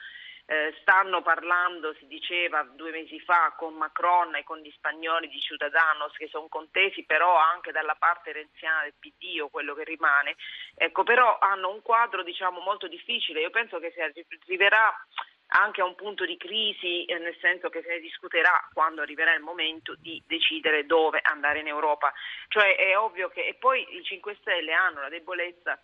Eh, 0.47 0.77
stanno 0.83 1.23
parlando, 1.23 1.95
si 1.95 2.07
diceva 2.07 2.63
due 2.65 2.91
mesi 2.91 3.19
fa, 3.19 3.55
con 3.57 3.73
Macron 3.73 4.37
e 4.37 4.45
con 4.45 4.59
gli 4.59 4.71
spagnoli 4.73 5.27
di 5.29 5.41
Ciudadanos 5.41 6.13
che 6.17 6.29
sono 6.29 6.49
contesi 6.49 7.05
però 7.05 7.35
anche 7.35 7.73
dalla 7.73 7.95
parte 7.95 8.33
renziana 8.33 8.83
del 8.83 8.93
PD 8.99 9.41
o 9.41 9.49
quello 9.49 9.73
che 9.73 9.85
rimane, 9.85 10.37
ecco, 10.77 11.03
però 11.03 11.39
hanno 11.39 11.71
un 11.71 11.81
quadro 11.81 12.23
diciamo, 12.23 12.61
molto 12.61 12.89
difficile. 12.89 13.41
Io 13.41 13.49
penso 13.49 13.79
che 13.79 13.91
si 13.93 14.03
arriverà 14.03 14.95
anche 15.49 15.81
a 15.81 15.85
un 15.85 15.95
punto 15.95 16.25
di 16.25 16.37
crisi, 16.37 17.05
eh, 17.05 17.19
nel 17.19 17.37
senso 17.41 17.69
che 17.69 17.83
se 17.83 17.89
ne 17.89 18.01
discuterà 18.01 18.69
quando 18.73 19.03
arriverà 19.03 19.35
il 19.35 19.43
momento 19.43 19.95
di 19.97 20.23
decidere 20.27 20.87
dove 20.87 21.21
andare 21.23 21.61
in 21.61 21.69
Europa. 21.69 22.13
Cioè 22.49 22.77
è 22.77 22.97
ovvio 22.99 23.29
che 23.29 23.47
e 23.47 23.55
poi 23.55 23.87
i 23.97 24.03
5 24.03 24.37
Stelle 24.41 24.73
hanno 24.73 25.01
la 25.01 25.09
debolezza 25.09 25.81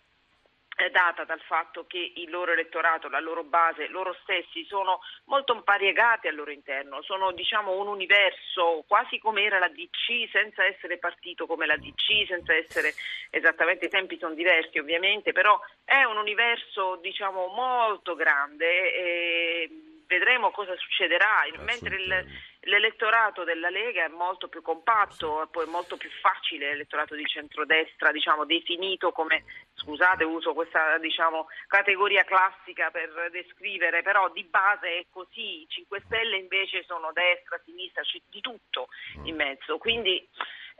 data 0.89 1.23
dal 1.23 1.41
fatto 1.41 1.85
che 1.85 2.13
il 2.15 2.29
loro 2.29 2.51
elettorato, 2.51 3.09
la 3.09 3.19
loro 3.19 3.43
base, 3.43 3.87
loro 3.87 4.15
stessi 4.23 4.65
sono 4.65 5.01
molto 5.25 5.61
variegati 5.63 6.27
al 6.27 6.35
loro 6.35 6.51
interno, 6.51 7.01
sono 7.03 7.31
diciamo 7.31 7.79
un 7.79 7.87
universo 7.87 8.83
quasi 8.87 9.19
come 9.19 9.43
era 9.43 9.59
la 9.59 9.69
DC 9.69 10.29
senza 10.31 10.65
essere 10.65 10.97
partito 10.97 11.45
come 11.45 11.65
la 11.65 11.77
DC, 11.77 12.25
senza 12.27 12.55
essere 12.55 12.93
esattamente 13.29 13.85
i 13.85 13.89
tempi 13.89 14.17
sono 14.17 14.33
diversi 14.33 14.79
ovviamente, 14.79 15.31
però 15.31 15.59
è 15.83 16.03
un 16.03 16.17
universo 16.17 16.95
diciamo 17.01 17.47
molto 17.47 18.15
grande 18.15 18.93
e 18.93 19.90
vedremo 20.11 20.51
cosa 20.51 20.75
succederà, 20.75 21.45
mentre 21.59 21.95
il 21.95 22.49
L'elettorato 22.65 23.43
della 23.43 23.71
Lega 23.71 24.05
è 24.05 24.07
molto 24.09 24.47
più 24.47 24.61
compatto, 24.61 25.47
poi 25.49 25.65
è 25.65 25.69
molto 25.69 25.97
più 25.97 26.11
facile 26.21 26.67
l'elettorato 26.67 27.15
di 27.15 27.25
centrodestra, 27.25 28.11
diciamo, 28.11 28.45
definito 28.45 29.11
come, 29.11 29.45
scusate, 29.73 30.23
uso 30.23 30.53
questa 30.53 30.99
diciamo, 30.99 31.47
categoria 31.65 32.23
classica 32.23 32.91
per 32.91 33.29
descrivere, 33.31 34.03
però 34.03 34.29
di 34.29 34.43
base 34.43 34.99
è 34.99 35.05
così. 35.09 35.61
I 35.61 35.67
5 35.69 36.03
Stelle 36.05 36.37
invece 36.37 36.83
sono 36.83 37.11
destra, 37.13 37.59
sinistra, 37.65 38.03
c'è 38.03 38.19
di 38.29 38.41
tutto 38.41 38.89
in 39.23 39.35
mezzo. 39.35 39.79
Quindi 39.79 40.23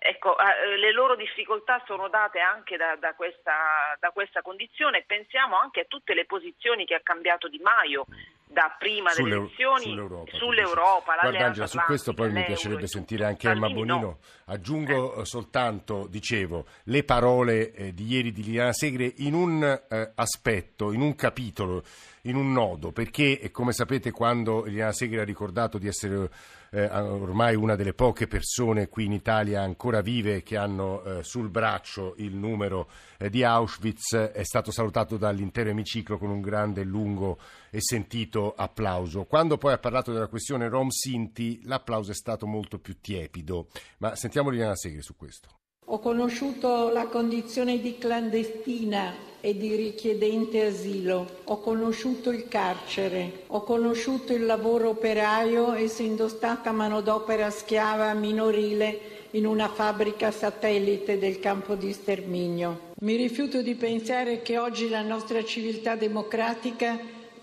Ecco, 0.03 0.35
eh, 0.35 0.77
le 0.77 0.91
loro 0.91 1.15
difficoltà 1.15 1.79
sono 1.85 2.09
date 2.09 2.39
anche 2.39 2.75
da, 2.75 2.95
da, 2.99 3.13
questa, 3.13 3.95
da, 3.99 4.09
questa, 4.09 4.41
condizione. 4.41 5.03
Pensiamo 5.05 5.59
anche 5.59 5.81
a 5.81 5.85
tutte 5.87 6.15
le 6.15 6.25
posizioni 6.25 6.85
che 6.85 6.95
ha 6.95 7.01
cambiato 7.03 7.47
Di 7.47 7.59
Maio 7.59 8.07
da 8.47 8.75
prima 8.79 9.13
delle 9.13 9.35
elezioni 9.35 9.83
sull'Europa. 9.83 10.37
sull'Europa 10.37 11.17
Guarda 11.21 11.45
Angela, 11.45 11.67
su 11.67 11.77
questo 11.85 12.13
poi 12.13 12.31
mi 12.31 12.43
piacerebbe 12.43 12.87
sentire 12.87 13.25
anche 13.25 13.47
Emma 13.47 13.69
Bonino. 13.69 13.99
No. 13.99 14.17
Aggiungo 14.45 15.21
eh. 15.21 15.25
soltanto, 15.25 16.07
dicevo, 16.07 16.65
le 16.85 17.03
parole 17.03 17.71
eh, 17.71 17.93
di 17.93 18.07
ieri 18.07 18.31
di 18.31 18.41
Liliana 18.41 18.73
Segre 18.73 19.13
in 19.17 19.35
un 19.35 19.63
eh, 19.63 20.11
aspetto, 20.15 20.93
in 20.93 21.01
un 21.01 21.13
capitolo, 21.13 21.83
in 22.23 22.37
un 22.37 22.51
nodo, 22.51 22.91
perché 22.91 23.51
come 23.51 23.71
sapete 23.71 24.09
quando 24.09 24.63
Liliana 24.63 24.93
Segre 24.93 25.21
ha 25.21 25.25
ricordato 25.25 25.77
di 25.77 25.87
essere 25.87 26.27
eh, 26.73 26.85
ormai 26.85 27.55
una 27.55 27.75
delle 27.75 27.93
poche 27.93 28.27
persone 28.27 28.87
qui 28.87 29.05
in 29.05 29.11
Italia 29.11 29.61
ancora 29.61 30.01
vive 30.01 30.41
che 30.41 30.55
hanno 30.55 31.03
eh, 31.03 31.23
sul 31.23 31.49
braccio 31.49 32.13
il 32.17 32.33
numero 32.33 32.89
eh, 33.17 33.29
di 33.29 33.43
Auschwitz, 33.43 34.15
è 34.15 34.43
stato 34.43 34.71
salutato 34.71 35.17
dall'intero 35.17 35.69
emiciclo 35.69 36.17
con 36.17 36.29
un 36.29 36.39
grande, 36.39 36.83
lungo 36.83 37.39
e 37.69 37.79
sentito 37.81 38.53
applauso. 38.55 39.25
Quando 39.25 39.57
poi 39.57 39.73
ha 39.73 39.79
parlato 39.79 40.13
della 40.13 40.27
questione 40.27 40.69
Rom 40.69 40.89
Sinti, 40.89 41.59
l'applauso 41.63 42.11
è 42.11 42.15
stato 42.15 42.47
molto 42.47 42.79
più 42.79 42.99
tiepido. 43.01 43.67
Ma 43.97 44.15
sentiamo 44.15 44.49
Liliana 44.49 44.75
Segre 44.75 45.01
su 45.01 45.15
questo. 45.17 45.60
Ho 45.91 45.99
conosciuto 45.99 46.87
la 46.87 47.07
condizione 47.07 47.81
di 47.81 47.97
clandestina 47.97 49.13
e 49.41 49.57
di 49.57 49.75
richiedente 49.75 50.67
asilo, 50.67 51.27
ho 51.43 51.59
conosciuto 51.59 52.29
il 52.29 52.47
carcere, 52.47 53.43
ho 53.47 53.61
conosciuto 53.63 54.31
il 54.31 54.45
lavoro 54.45 54.87
operaio 54.87 55.73
essendo 55.73 56.29
stata 56.29 56.71
manodopera 56.71 57.49
schiava 57.49 58.13
minorile 58.13 58.99
in 59.31 59.45
una 59.45 59.67
fabbrica 59.67 60.31
satellite 60.31 61.19
del 61.19 61.41
campo 61.41 61.75
di 61.75 61.91
sterminio. 61.91 62.93
Mi 63.01 63.17
rifiuto 63.17 63.61
di 63.61 63.75
pensare 63.75 64.41
che 64.41 64.57
oggi 64.57 64.87
la 64.87 65.01
nostra 65.01 65.43
civiltà 65.43 65.95
democratica 65.95 66.97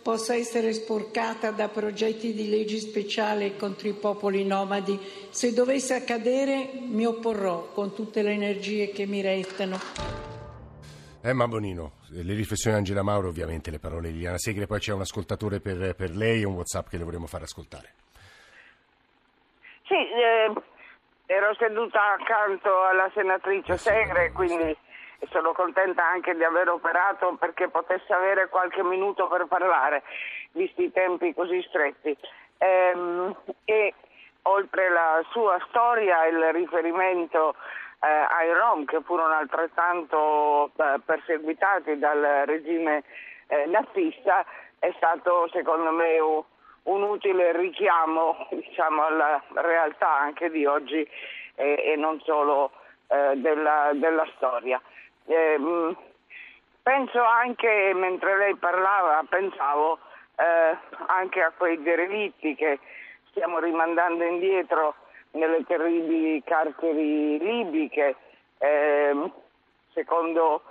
possa 0.08 0.34
essere 0.34 0.72
sporcata 0.72 1.50
da 1.50 1.68
progetti 1.68 2.32
di 2.32 2.48
leggi 2.48 2.78
speciali 2.78 3.58
contro 3.58 3.88
i 3.88 3.92
popoli 3.92 4.42
nomadi. 4.42 4.98
Se 5.28 5.52
dovesse 5.52 5.92
accadere 5.92 6.70
mi 6.80 7.04
opporrò 7.04 7.70
con 7.74 7.92
tutte 7.94 8.22
le 8.22 8.30
energie 8.30 8.90
che 8.90 9.04
mi 9.04 9.20
restano. 9.20 9.76
Emma 11.20 11.46
Bonino, 11.46 11.96
le 12.12 12.32
riflessioni 12.32 12.76
di 12.76 12.80
Angela 12.80 13.02
Mauro, 13.02 13.28
ovviamente 13.28 13.70
le 13.70 13.78
parole 13.78 14.08
di 14.08 14.14
Liliana 14.14 14.38
Segre, 14.38 14.66
poi 14.66 14.78
c'è 14.78 14.94
un 14.94 15.02
ascoltatore 15.02 15.60
per, 15.60 15.94
per 15.94 16.16
lei 16.16 16.40
e 16.40 16.46
un 16.46 16.54
Whatsapp 16.54 16.88
che 16.88 16.96
le 16.96 17.04
vorremmo 17.04 17.26
far 17.26 17.42
ascoltare. 17.42 17.92
Sì, 19.82 19.92
eh, 19.92 20.54
ero 21.26 21.54
seduta 21.58 22.14
accanto 22.18 22.82
alla 22.82 23.10
senatrice 23.12 23.76
Segre, 23.76 24.32
quindi 24.32 24.74
sono 25.30 25.52
contenta 25.52 26.06
anche 26.06 26.34
di 26.34 26.44
aver 26.44 26.68
operato 26.68 27.36
perché 27.38 27.68
potesse 27.68 28.12
avere 28.12 28.48
qualche 28.48 28.82
minuto 28.82 29.26
per 29.26 29.46
parlare, 29.46 30.02
visti 30.52 30.84
i 30.84 30.92
tempi 30.92 31.34
così 31.34 31.62
stretti. 31.68 32.16
Ehm, 32.58 33.34
e 33.64 33.94
oltre 34.42 34.88
la 34.90 35.22
sua 35.30 35.58
storia, 35.68 36.26
il 36.26 36.52
riferimento 36.52 37.54
eh, 38.00 38.06
ai 38.06 38.52
Rom 38.52 38.84
che 38.84 39.00
furono 39.02 39.34
altrettanto 39.34 40.70
eh, 40.76 41.00
perseguitati 41.04 41.98
dal 41.98 42.44
regime 42.46 43.02
eh, 43.48 43.66
nazista, 43.66 44.44
è 44.78 44.92
stato 44.96 45.48
secondo 45.52 45.90
me 45.90 46.18
un, 46.20 46.42
un 46.84 47.02
utile 47.02 47.52
richiamo 47.52 48.46
diciamo, 48.50 49.04
alla 49.04 49.42
realtà 49.54 50.18
anche 50.18 50.50
di 50.50 50.64
oggi 50.64 51.06
e 51.60 51.96
non 51.96 52.20
solo 52.20 52.70
eh, 53.08 53.32
della, 53.36 53.90
della 53.94 54.26
storia. 54.36 54.80
Eh, 55.28 55.94
penso 56.82 57.22
anche, 57.22 57.92
mentre 57.94 58.36
lei 58.38 58.54
parlava, 58.56 59.22
pensavo 59.28 59.98
eh, 60.36 60.76
anche 61.06 61.42
a 61.42 61.52
quei 61.54 61.82
derelitti 61.82 62.54
che 62.54 62.78
stiamo 63.30 63.58
rimandando 63.58 64.24
indietro 64.24 64.94
nelle 65.32 65.64
terribili 65.66 66.42
carceri 66.42 67.38
libiche, 67.38 68.16
eh, 68.58 69.30
secondo 69.92 70.62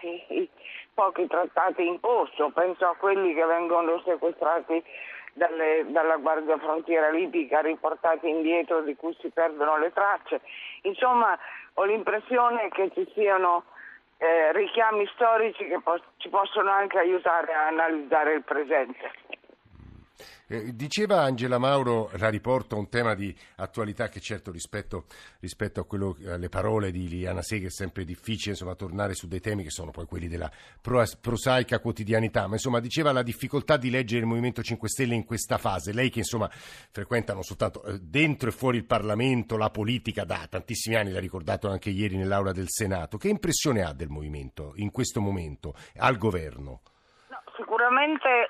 i, 0.00 0.24
i, 0.28 0.48
pochi 0.94 1.26
trattati 1.26 1.86
in 1.86 2.00
corso, 2.00 2.50
penso 2.50 2.86
a 2.86 2.96
quelli 2.96 3.34
che 3.34 3.44
vengono 3.44 4.00
sequestrati 4.04 4.82
dalle, 5.38 5.86
dalla 5.86 6.16
Guardia 6.16 6.58
Frontiera 6.58 7.08
libica, 7.08 7.60
riportati 7.60 8.28
indietro, 8.28 8.82
di 8.82 8.94
cui 8.94 9.16
si 9.20 9.30
perdono 9.30 9.78
le 9.78 9.90
tracce. 9.94 10.42
Insomma, 10.82 11.38
ho 11.74 11.84
l'impressione 11.84 12.68
che 12.68 12.90
ci 12.92 13.10
siano 13.14 13.64
eh, 14.18 14.52
richiami 14.52 15.06
storici 15.14 15.64
che 15.66 15.80
po- 15.80 16.02
ci 16.18 16.28
possono 16.28 16.70
anche 16.70 16.98
aiutare 16.98 17.54
a 17.54 17.68
analizzare 17.68 18.34
il 18.34 18.42
presente. 18.42 19.10
Eh, 20.46 20.74
diceva 20.74 21.22
Angela 21.22 21.58
Mauro, 21.58 22.10
la 22.16 22.28
riporto 22.30 22.76
un 22.76 22.88
tema 22.88 23.14
di 23.14 23.34
attualità 23.56 24.08
che 24.08 24.20
certo 24.20 24.50
rispetto, 24.50 25.04
rispetto 25.40 25.84
quello, 25.84 26.16
alle 26.26 26.48
parole 26.48 26.90
di 26.90 27.08
Liana 27.08 27.42
Seghe 27.42 27.66
è 27.66 27.70
sempre 27.70 28.04
difficile 28.04 28.52
insomma, 28.52 28.74
tornare 28.74 29.14
su 29.14 29.28
dei 29.28 29.40
temi 29.40 29.62
che 29.62 29.70
sono 29.70 29.90
poi 29.90 30.06
quelli 30.06 30.26
della 30.28 30.50
prosaica 31.20 31.80
quotidianità, 31.80 32.46
ma 32.46 32.54
insomma 32.54 32.80
diceva 32.80 33.12
la 33.12 33.22
difficoltà 33.22 33.76
di 33.76 33.90
leggere 33.90 34.20
il 34.20 34.26
Movimento 34.26 34.62
5 34.62 34.88
Stelle 34.88 35.14
in 35.14 35.24
questa 35.24 35.58
fase. 35.58 35.92
Lei 35.92 36.10
che 36.10 36.20
insomma 36.20 36.48
frequenta 36.50 37.34
non 37.34 37.42
soltanto 37.42 37.84
eh, 37.84 37.98
dentro 38.00 38.48
e 38.48 38.52
fuori 38.52 38.78
il 38.78 38.84
Parlamento, 38.84 39.56
la 39.56 39.70
politica 39.70 40.24
da 40.24 40.46
tantissimi 40.48 40.96
anni, 40.96 41.10
l'ha 41.12 41.20
ricordato 41.20 41.68
anche 41.68 41.90
ieri 41.90 42.16
nell'Aula 42.16 42.52
del 42.52 42.68
Senato, 42.68 43.18
che 43.18 43.28
impressione 43.28 43.82
ha 43.82 43.92
del 43.92 44.08
Movimento 44.08 44.72
in 44.76 44.90
questo 44.90 45.20
momento 45.20 45.74
al 45.96 46.16
governo? 46.16 46.80
No, 47.28 47.42
sicuramente 47.56 48.48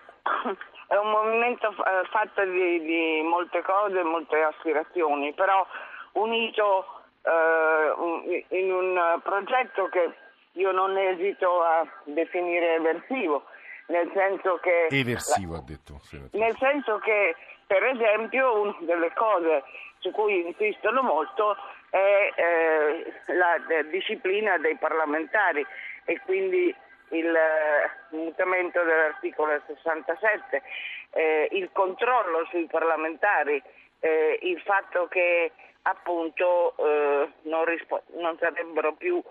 è 0.89 0.97
un 0.97 1.11
movimento 1.11 1.69
eh, 1.69 2.09
fatto 2.11 2.45
di, 2.45 2.81
di, 2.81 3.21
molte 3.23 3.63
cose, 3.63 4.03
molte 4.03 4.43
aspirazioni, 4.43 5.35
però 5.35 5.65
unito 6.13 7.03
eh, 7.23 8.47
in 8.49 8.73
un 8.73 9.21
progetto 9.23 9.89
che 9.91 10.13
io 10.53 10.73
non 10.73 10.97
esito 10.97 11.63
a 11.63 11.87
definire 12.05 12.77
eversivo, 12.77 13.45
nel 13.89 14.11
senso 14.15 14.59
che... 14.63 14.87
Eversivo, 14.91 15.57
ha 15.57 15.63
detto. 15.63 16.01
Nel 16.33 16.57
senso 16.59 16.99
che, 16.99 17.37
per 17.67 17.85
esempio, 17.85 18.59
una 18.59 18.77
delle 18.81 19.13
cose 19.13 19.65
su 19.99 20.11
cui 20.11 20.47
insistono 20.47 21.03
molto 21.03 21.55
è 21.91 22.33
eh, 22.35 23.35
la 23.35 23.83
disciplina 23.91 24.57
dei 24.57 24.77
parlamentari 24.77 25.65
e 26.05 26.19
quindi 26.25 26.75
il 27.11 27.35
eh, 27.35 28.17
mutamento 28.17 28.83
dell'articolo 28.83 29.61
67, 29.67 30.63
eh, 31.11 31.49
il 31.53 31.71
controllo 31.73 32.47
sui 32.51 32.67
parlamentari, 32.67 33.63
eh, 34.01 34.39
il 34.43 34.61
fatto 34.61 35.09
che 35.09 35.53
appunto 35.83 36.75
eh, 36.77 37.29
non, 37.43 37.65
rispo- 37.65 38.03
non 38.17 38.37
più 38.97 39.23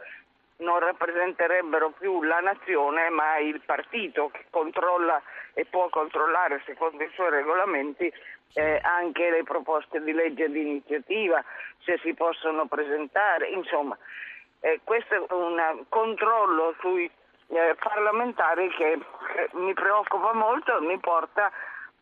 non 0.59 0.79
rappresenterebbero 0.79 1.91
più 1.91 2.23
la 2.23 2.39
nazione 2.39 3.09
ma 3.09 3.37
il 3.37 3.61
partito 3.63 4.29
che 4.29 4.45
controlla 4.49 5.21
e 5.53 5.65
può 5.65 5.87
controllare 5.89 6.63
secondo 6.65 7.03
i 7.03 7.11
suoi 7.13 7.29
regolamenti 7.29 8.11
eh, 8.53 8.79
anche 8.81 9.29
le 9.29 9.43
proposte 9.43 10.01
di 10.01 10.13
legge 10.13 10.49
di 10.49 10.61
iniziativa, 10.61 11.43
se 11.83 11.99
si 12.01 12.13
possono 12.13 12.65
presentare, 12.65 13.49
insomma. 13.49 13.97
Eh, 14.61 14.79
questo 14.83 15.13
è 15.13 15.33
un 15.33 15.83
controllo 15.89 16.75
sui 16.79 17.09
eh, 17.47 17.75
parlamentari 17.79 18.69
che 18.69 18.91
eh, 18.93 18.99
mi 19.53 19.73
preoccupa 19.73 20.33
molto 20.33 20.77
e 20.77 20.81
mi 20.81 20.97
porta 20.99 21.51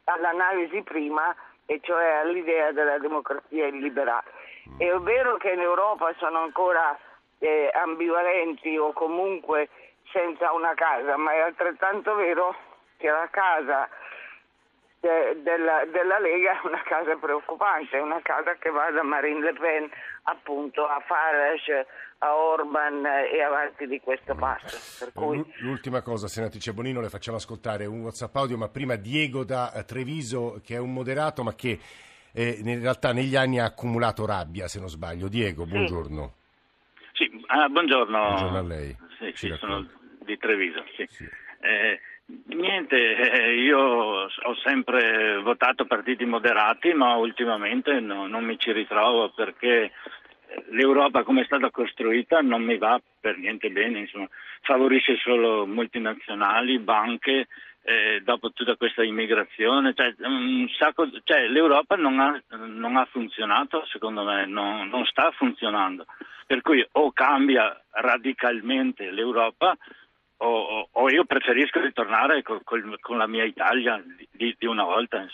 all'analisi 0.06 0.82
prima 0.82 1.36
e 1.66 1.80
cioè 1.82 2.16
all'idea 2.16 2.72
della 2.72 2.98
democrazia 2.98 3.68
illiberale. 3.68 4.32
È 4.78 4.92
vero 5.00 5.38
che 5.38 5.52
in 5.52 5.62
Europa 5.62 6.14
sono 6.18 6.40
ancora 6.40 6.98
eh, 7.40 7.70
ambivalenti 7.74 8.78
o 8.78 8.94
comunque 8.94 9.70
senza 10.12 10.52
una 10.54 10.74
casa, 10.74 11.18
ma 11.18 11.34
è 11.34 11.40
altrettanto 11.40 12.16
vero 12.16 12.56
che 12.98 13.10
la 13.10 13.28
casa 13.30 13.90
de, 15.00 15.42
della, 15.44 15.86
della, 15.86 16.20
Lega 16.20 16.54
è 16.54 16.66
una 16.66 16.82
casa 16.84 17.16
preoccupante, 17.16 17.98
è 17.98 18.02
una 18.02 18.22
casa 18.22 18.56
che 18.56 18.70
va 18.70 18.90
da 18.92 19.04
Marine 19.04 19.42
Le 19.42 19.54
Pen 19.54 19.90
appunto 20.24 20.88
a 20.88 21.00
Farage, 21.06 21.86
a 22.26 22.36
Orban 22.36 23.06
e 23.06 23.42
avanti 23.42 23.86
di 23.86 24.00
questo 24.00 24.34
passo. 24.36 25.12
Cui... 25.14 25.44
L'ultima 25.60 26.02
cosa, 26.02 26.28
senatrice 26.28 26.74
Bonino, 26.74 27.02
le 27.02 27.10
facciamo 27.10 27.38
ascoltare 27.38 27.86
un 27.86 28.02
WhatsApp 28.02 28.36
audio, 28.36 28.58
ma 28.58 28.68
prima 28.68 28.96
Diego 28.96 29.44
da 29.44 29.72
eh, 29.72 29.86
Treviso, 29.86 30.60
che 30.64 30.76
è 30.76 30.80
un 30.80 30.92
moderato, 30.92 31.44
ma 31.44 31.54
che 31.54 31.80
eh, 32.34 32.60
in 32.64 32.82
realtà 32.82 33.14
negli 33.14 33.36
anni 33.36 33.60
ha 33.60 33.66
accumulato 33.66 34.26
rabbia, 34.26 34.68
se 34.68 34.80
non 34.80 34.90
sbaglio. 34.90 35.28
Diego, 35.28 35.66
buongiorno. 35.66 36.34
Sì, 37.14 37.30
sì 37.32 37.44
ah, 37.48 37.70
buongiorno. 37.70 38.18
Buongiorno 38.18 38.58
a 38.58 38.64
lei. 38.64 38.96
Sì, 39.20 39.32
sì 39.36 39.56
sono 39.60 39.88
di 40.26 40.38
Treviso. 40.38 40.84
Sì. 40.96 41.06
sì. 41.10 41.30
Eh, 41.62 42.00
niente, 42.48 42.96
eh, 42.98 43.54
io 43.62 43.80
ho 43.80 44.56
sempre 44.64 45.38
votato 45.42 45.86
partiti 45.86 46.26
moderati, 46.26 46.92
ma 46.94 47.16
ultimamente 47.16 48.00
no, 48.00 48.28
non 48.28 48.44
mi 48.44 48.58
ci 48.58 48.72
ritrovo 48.72 49.30
perché 49.30 49.92
l'Europa 50.70 51.24
come 51.24 51.42
è 51.42 51.46
stata 51.46 51.70
costruita 51.70 52.42
non 52.42 52.64
mi 52.64 52.78
va 52.78 53.00
per 53.20 53.38
niente 53.38 53.70
bene, 53.70 54.00
insomma, 54.00 54.28
favorisce 54.62 55.16
solo 55.18 55.66
multinazionali, 55.66 56.80
banche, 56.80 57.48
eh, 57.84 58.22
dopo 58.24 58.52
tutta 58.52 58.76
questa 58.76 59.04
immigrazione, 59.04 59.94
cioè, 59.94 60.14
sacco, 60.78 61.08
cioè, 61.24 61.48
l'Europa 61.48 61.96
non 61.96 62.20
ha, 62.20 62.42
non 62.50 62.96
ha, 62.96 63.06
funzionato, 63.06 63.86
secondo 63.86 64.24
me, 64.24 64.46
non, 64.46 64.88
non, 64.90 65.06
sta 65.06 65.32
funzionando, 65.32 66.06
per 66.48 66.62
cui 66.62 66.86
o 66.94 67.12
cambia 67.12 67.80
radicalmente 67.92 69.12
l'Europa 69.12 69.78
o, 70.38 70.90
o, 70.92 71.10
io 71.10 71.26
preferisco 71.26 71.80
ritornare 71.80 72.42
col, 72.42 72.62
col, 72.64 72.98
con 73.00 73.18
la 73.18 73.28
mia 73.28 73.44
Italia 73.44 74.04
di, 74.38 74.56
di 74.58 74.66
una 74.66 74.84
volta. 74.84 75.26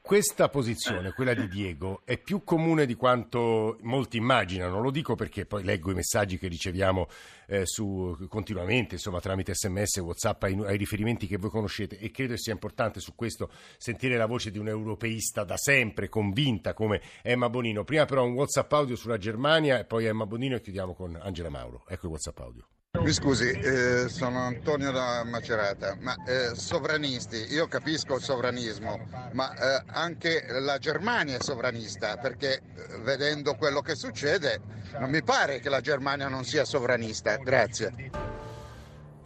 Questa 0.00 0.48
posizione, 0.48 1.12
quella 1.12 1.34
di 1.34 1.48
Diego, 1.48 2.02
è 2.04 2.18
più 2.18 2.44
comune 2.44 2.86
di 2.86 2.94
quanto 2.94 3.78
molti 3.82 4.16
immaginano. 4.16 4.80
Lo 4.80 4.90
dico 4.90 5.14
perché 5.14 5.46
poi 5.46 5.64
leggo 5.64 5.90
i 5.90 5.94
messaggi 5.94 6.38
che 6.38 6.48
riceviamo 6.48 7.08
eh, 7.46 7.66
su, 7.66 8.16
continuamente, 8.28 8.94
insomma, 8.94 9.20
tramite 9.20 9.54
sms, 9.54 9.98
whatsapp, 9.98 10.42
ai, 10.44 10.58
ai, 10.64 10.76
riferimenti 10.76 11.26
che 11.26 11.36
voi 11.36 11.50
conoscete 11.50 11.98
e 11.98 12.10
credo 12.10 12.36
sia 12.36 12.52
importante 12.52 13.00
su 13.00 13.14
questo 13.14 13.50
sentire 13.76 14.16
la 14.16 14.26
voce 14.26 14.50
di 14.50 14.58
un 14.58 14.68
europeista 14.68 15.44
da 15.44 15.56
sempre, 15.56 16.08
convinta 16.08 16.72
come 16.74 17.00
Emma 17.22 17.48
Bonino. 17.48 17.84
Prima 17.84 18.04
però 18.04 18.24
un 18.24 18.32
whatsapp 18.32 18.72
audio 18.72 18.96
sulla 18.96 19.18
Germania 19.18 19.78
e 19.78 19.84
poi 19.84 20.04
Emma 20.04 20.26
Bonino 20.26 20.56
e 20.56 20.60
chiudiamo 20.60 20.94
con 20.94 21.18
Angela 21.20 21.50
Mauro. 21.50 21.84
Ecco 21.88 22.06
il 22.06 22.12
whatsapp 22.12 22.38
audio. 22.38 22.66
Mi 22.98 23.12
scusi, 23.12 23.48
eh, 23.48 24.08
sono 24.08 24.40
Antonio 24.40 24.90
da 24.90 25.24
Macerata, 25.24 25.96
ma 26.00 26.14
eh, 26.26 26.54
sovranisti, 26.54 27.46
io 27.50 27.66
capisco 27.66 28.16
il 28.16 28.22
sovranismo, 28.22 29.08
ma 29.32 29.54
eh, 29.54 29.82
anche 29.86 30.44
la 30.48 30.76
Germania 30.78 31.38
è 31.38 31.42
sovranista, 31.42 32.18
perché 32.18 32.56
eh, 32.56 32.98
vedendo 32.98 33.54
quello 33.54 33.80
che 33.80 33.94
succede 33.94 34.60
non 34.98 35.08
mi 35.08 35.22
pare 35.22 35.60
che 35.60 35.70
la 35.70 35.80
Germania 35.80 36.28
non 36.28 36.44
sia 36.44 36.64
sovranista. 36.64 37.36
Grazie. 37.36 38.29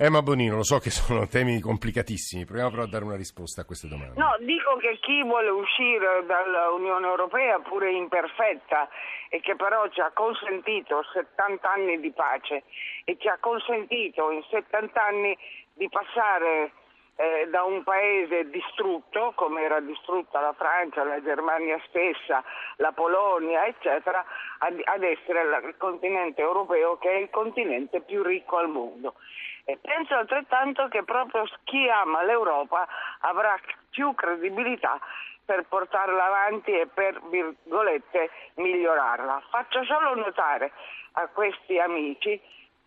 Emma 0.05 0.21
Bonino, 0.21 0.57
lo 0.57 0.65
so 0.65 0.79
che 0.81 0.91
sono 0.91 1.27
temi 1.33 1.61
complicatissimi, 1.61 2.45
proviamo 2.45 2.69
però 2.69 2.83
a 2.83 2.89
dare 2.89 3.05
una 3.05 3.17
risposta 3.17 3.63
a 3.63 3.65
queste 3.65 3.89
domande. 3.89 4.21
No, 4.21 4.37
dico 4.41 4.77
che 4.77 4.99
chi 5.01 5.23
vuole 5.23 5.49
uscire 5.49 6.27
dall'Unione 6.27 7.07
Europea, 7.07 7.59
pure 7.61 7.91
imperfetta, 7.91 8.87
e 9.31 9.41
che 9.41 9.57
però 9.57 9.89
ci 9.89 10.01
ha 10.01 10.11
consentito 10.13 11.03
70 11.11 11.71
anni 11.71 11.99
di 12.01 12.13
pace 12.13 12.65
e 13.05 13.17
ci 13.19 13.29
ha 13.29 13.39
consentito 13.41 14.31
in 14.31 14.43
70 14.51 15.03
anni 15.03 15.39
di 15.73 15.89
passare 15.89 16.73
eh, 17.17 17.49
da 17.49 17.63
un 17.63 17.83
paese 17.83 18.51
distrutto, 18.51 19.33
come 19.35 19.63
era 19.63 19.81
distrutta 19.81 20.41
la 20.41 20.53
Francia, 20.53 21.03
la 21.05 21.23
Germania 21.23 21.81
stessa, 21.89 22.45
la 22.77 22.93
Polonia, 22.93 23.67
eccetera, 23.67 24.23
ad, 24.59 24.79
ad 24.85 25.03
essere 25.03 25.43
il 25.43 25.75
continente 25.79 26.43
europeo 26.43 26.99
che 26.99 27.11
è 27.11 27.17
il 27.17 27.31
continente 27.31 28.03
più 28.03 28.23
ricco 28.23 28.59
al 28.59 28.69
mondo. 28.69 29.15
E 29.65 29.79
penso 29.81 30.15
altrettanto 30.15 30.89
che 30.89 31.03
proprio 31.05 31.45
chi 31.65 31.89
ama 31.89 32.23
l'Europa 32.23 32.87
avrà 33.21 33.59
più 33.91 34.15
credibilità 34.15 34.99
per 35.45 35.65
portarla 35.69 36.25
avanti 36.25 36.73
e 36.73 36.87
per, 36.87 37.21
virgolette, 37.29 38.31
migliorarla. 38.55 39.43
Faccio 39.51 39.85
solo 39.85 40.15
notare 40.15 40.73
a 41.13 41.29
questi 41.29 41.79
amici 41.79 42.41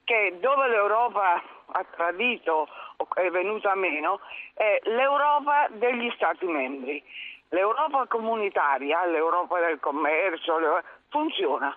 che 0.04 0.38
dove 0.40 0.68
l'Europa 0.70 1.42
ha 1.70 1.84
tradito 1.96 2.68
o 2.98 3.08
è 3.16 3.30
venuta 3.30 3.76
meno 3.76 4.20
è 4.54 4.80
l'Europa 4.84 5.68
degli 5.70 6.10
Stati 6.16 6.46
membri. 6.46 7.04
L'Europa 7.50 8.06
comunitaria, 8.08 9.06
l'Europa 9.06 9.60
del 9.60 9.80
commercio, 9.80 10.82
funziona. 11.10 11.76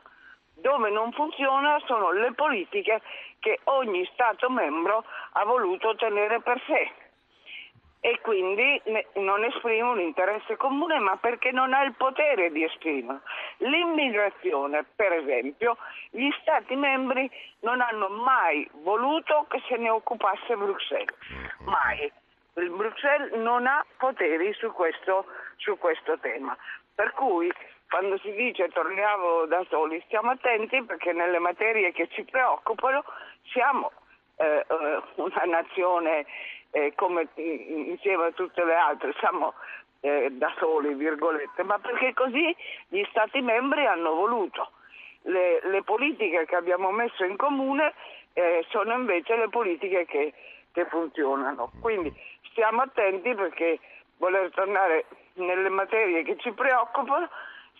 Dove 0.60 0.90
non 0.90 1.12
funziona 1.12 1.80
sono 1.86 2.12
le 2.12 2.32
politiche 2.32 3.00
che 3.38 3.60
ogni 3.64 4.04
Stato 4.12 4.50
membro 4.50 5.04
ha 5.32 5.44
voluto 5.44 5.94
tenere 5.96 6.40
per 6.40 6.60
sé 6.66 7.08
e 8.02 8.18
quindi 8.22 8.80
non 9.16 9.44
esprime 9.44 9.82
un 9.82 10.00
interesse 10.00 10.56
comune 10.56 10.98
ma 10.98 11.16
perché 11.16 11.52
non 11.52 11.74
ha 11.74 11.82
il 11.82 11.92
potere 11.94 12.50
di 12.50 12.64
esprimerlo. 12.64 13.20
L'immigrazione, 13.58 14.86
per 14.96 15.12
esempio, 15.12 15.76
gli 16.10 16.30
Stati 16.40 16.74
membri 16.76 17.30
non 17.60 17.80
hanno 17.82 18.08
mai 18.08 18.68
voluto 18.82 19.44
che 19.48 19.62
se 19.68 19.76
ne 19.76 19.90
occupasse 19.90 20.56
Bruxelles, 20.56 21.14
mai. 21.60 22.10
Il 22.54 22.70
Bruxelles 22.70 23.32
non 23.32 23.66
ha 23.66 23.84
poteri 23.98 24.52
su 24.54 24.72
questo, 24.72 25.26
su 25.60 25.78
questo 25.78 26.18
tema. 26.18 26.56
Per 26.94 27.12
cui 27.12 27.50
quando 27.88 28.18
si 28.18 28.32
dice 28.32 28.68
torniamo 28.68 29.46
da 29.46 29.64
soli, 29.68 30.02
stiamo 30.06 30.30
attenti 30.30 30.82
perché 30.82 31.12
nelle 31.12 31.38
materie 31.38 31.92
che 31.92 32.08
ci 32.08 32.24
preoccupano 32.24 33.04
siamo 33.50 33.90
eh, 34.36 34.64
eh 34.66 35.02
una 35.16 35.42
nazione 35.46 36.26
eh, 36.70 36.92
come 36.94 37.28
insieme 37.34 38.26
a 38.26 38.32
tutte 38.32 38.64
le 38.64 38.74
altre, 38.74 39.12
siamo 39.18 39.54
eh, 40.00 40.28
da 40.30 40.52
soli, 40.58 40.94
virgolette, 40.94 41.62
ma 41.64 41.78
perché 41.78 42.14
così 42.14 42.54
gli 42.88 43.04
Stati 43.10 43.40
membri 43.40 43.86
hanno 43.86 44.14
voluto. 44.14 44.70
Le, 45.22 45.60
le 45.64 45.82
politiche 45.82 46.46
che 46.46 46.56
abbiamo 46.56 46.90
messo 46.90 47.24
in 47.24 47.36
comune 47.36 47.92
eh, 48.32 48.64
sono 48.68 48.94
invece 48.94 49.36
le 49.36 49.48
politiche 49.48 50.06
che, 50.06 50.32
che 50.72 50.86
funzionano. 50.86 51.72
Quindi 51.80 52.14
stiamo 52.50 52.82
attenti 52.82 53.34
perché 53.34 53.78
voler 54.16 54.50
tornare 54.52 55.04
nelle 55.34 55.68
materie 55.68 56.22
che 56.22 56.36
ci 56.38 56.52
preoccupano 56.52 57.28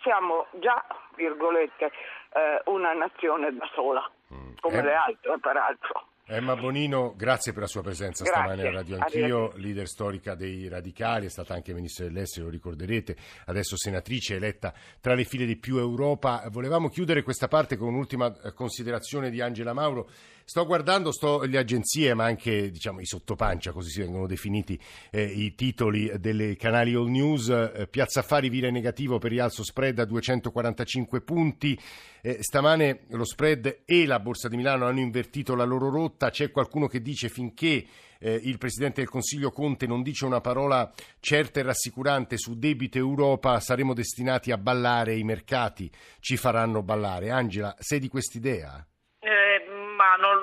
siamo 0.01 0.47
già, 0.59 0.83
virgolette, 1.15 1.85
eh, 1.85 2.61
una 2.65 2.93
nazione 2.93 3.53
da 3.55 3.69
sola, 3.73 4.09
mm. 4.33 4.53
come 4.59 4.77
eh. 4.77 4.83
le 4.83 4.93
altre 4.93 5.39
peraltro. 5.39 6.05
Emma 6.25 6.55
Bonino, 6.55 7.13
grazie 7.17 7.51
per 7.51 7.63
la 7.63 7.67
sua 7.67 7.81
presenza 7.81 8.23
grazie. 8.23 8.41
stamane 8.41 8.67
a 8.67 8.71
Radio 8.71 8.97
Anch'io, 8.99 9.51
leader 9.55 9.85
storica 9.85 10.33
dei 10.33 10.69
radicali, 10.69 11.25
è 11.25 11.29
stata 11.29 11.53
anche 11.53 11.73
ministro 11.73 12.05
dell'estero, 12.05 12.45
lo 12.45 12.51
ricorderete, 12.51 13.17
adesso 13.47 13.75
senatrice 13.75 14.35
eletta 14.35 14.73
tra 15.01 15.13
le 15.13 15.25
file 15.25 15.45
di 15.45 15.57
più 15.57 15.77
Europa. 15.77 16.43
Volevamo 16.49 16.87
chiudere 16.87 17.23
questa 17.23 17.49
parte 17.49 17.75
con 17.75 17.89
un'ultima 17.89 18.27
eh, 18.27 18.53
considerazione 18.53 19.29
di 19.29 19.41
Angela 19.41 19.73
Mauro 19.73 20.09
sto 20.51 20.65
guardando 20.65 21.13
sto, 21.13 21.43
le 21.43 21.57
agenzie, 21.57 22.13
ma 22.13 22.25
anche 22.25 22.71
diciamo, 22.71 22.99
i 22.99 23.05
sottopancia, 23.05 23.71
così 23.71 23.89
si 23.89 24.01
vengono 24.01 24.27
definiti 24.27 24.77
eh, 25.09 25.23
i 25.23 25.55
titoli 25.55 26.11
delle 26.19 26.57
canali 26.57 26.93
All 26.93 27.07
News. 27.07 27.47
Eh, 27.47 27.87
Piazza 27.89 28.19
Affari 28.19 28.49
vira 28.49 28.69
negativo 28.69 29.17
per 29.17 29.31
rialzo 29.31 29.63
spread 29.63 29.99
a 29.99 30.03
245 30.03 31.21
punti. 31.21 31.79
Eh, 32.21 32.39
stamane 32.41 33.03
lo 33.11 33.23
spread 33.23 33.83
e 33.85 34.05
la 34.05 34.19
Borsa 34.19 34.49
di 34.49 34.57
Milano 34.57 34.87
hanno 34.87 34.99
invertito 34.99 35.55
la 35.55 35.63
loro 35.63 35.89
rotta. 35.89 36.31
C'è 36.31 36.51
qualcuno 36.51 36.87
che 36.87 37.01
dice 37.01 37.29
finché 37.29 37.85
eh, 38.19 38.37
il 38.43 38.57
Presidente 38.57 38.99
del 38.99 39.09
Consiglio 39.09 39.51
Conte 39.51 39.87
non 39.87 40.03
dice 40.03 40.25
una 40.25 40.41
parola 40.41 40.91
certa 41.21 41.61
e 41.61 41.63
rassicurante 41.63 42.37
su 42.37 42.59
debito 42.59 42.97
Europa, 42.97 43.57
saremo 43.61 43.93
destinati 43.93 44.51
a 44.51 44.57
ballare, 44.57 45.15
i 45.15 45.23
mercati 45.23 45.89
ci 46.19 46.35
faranno 46.35 46.83
ballare. 46.83 47.29
Angela, 47.29 47.73
sei 47.79 47.99
di 47.99 48.09
quest'idea? 48.09 48.85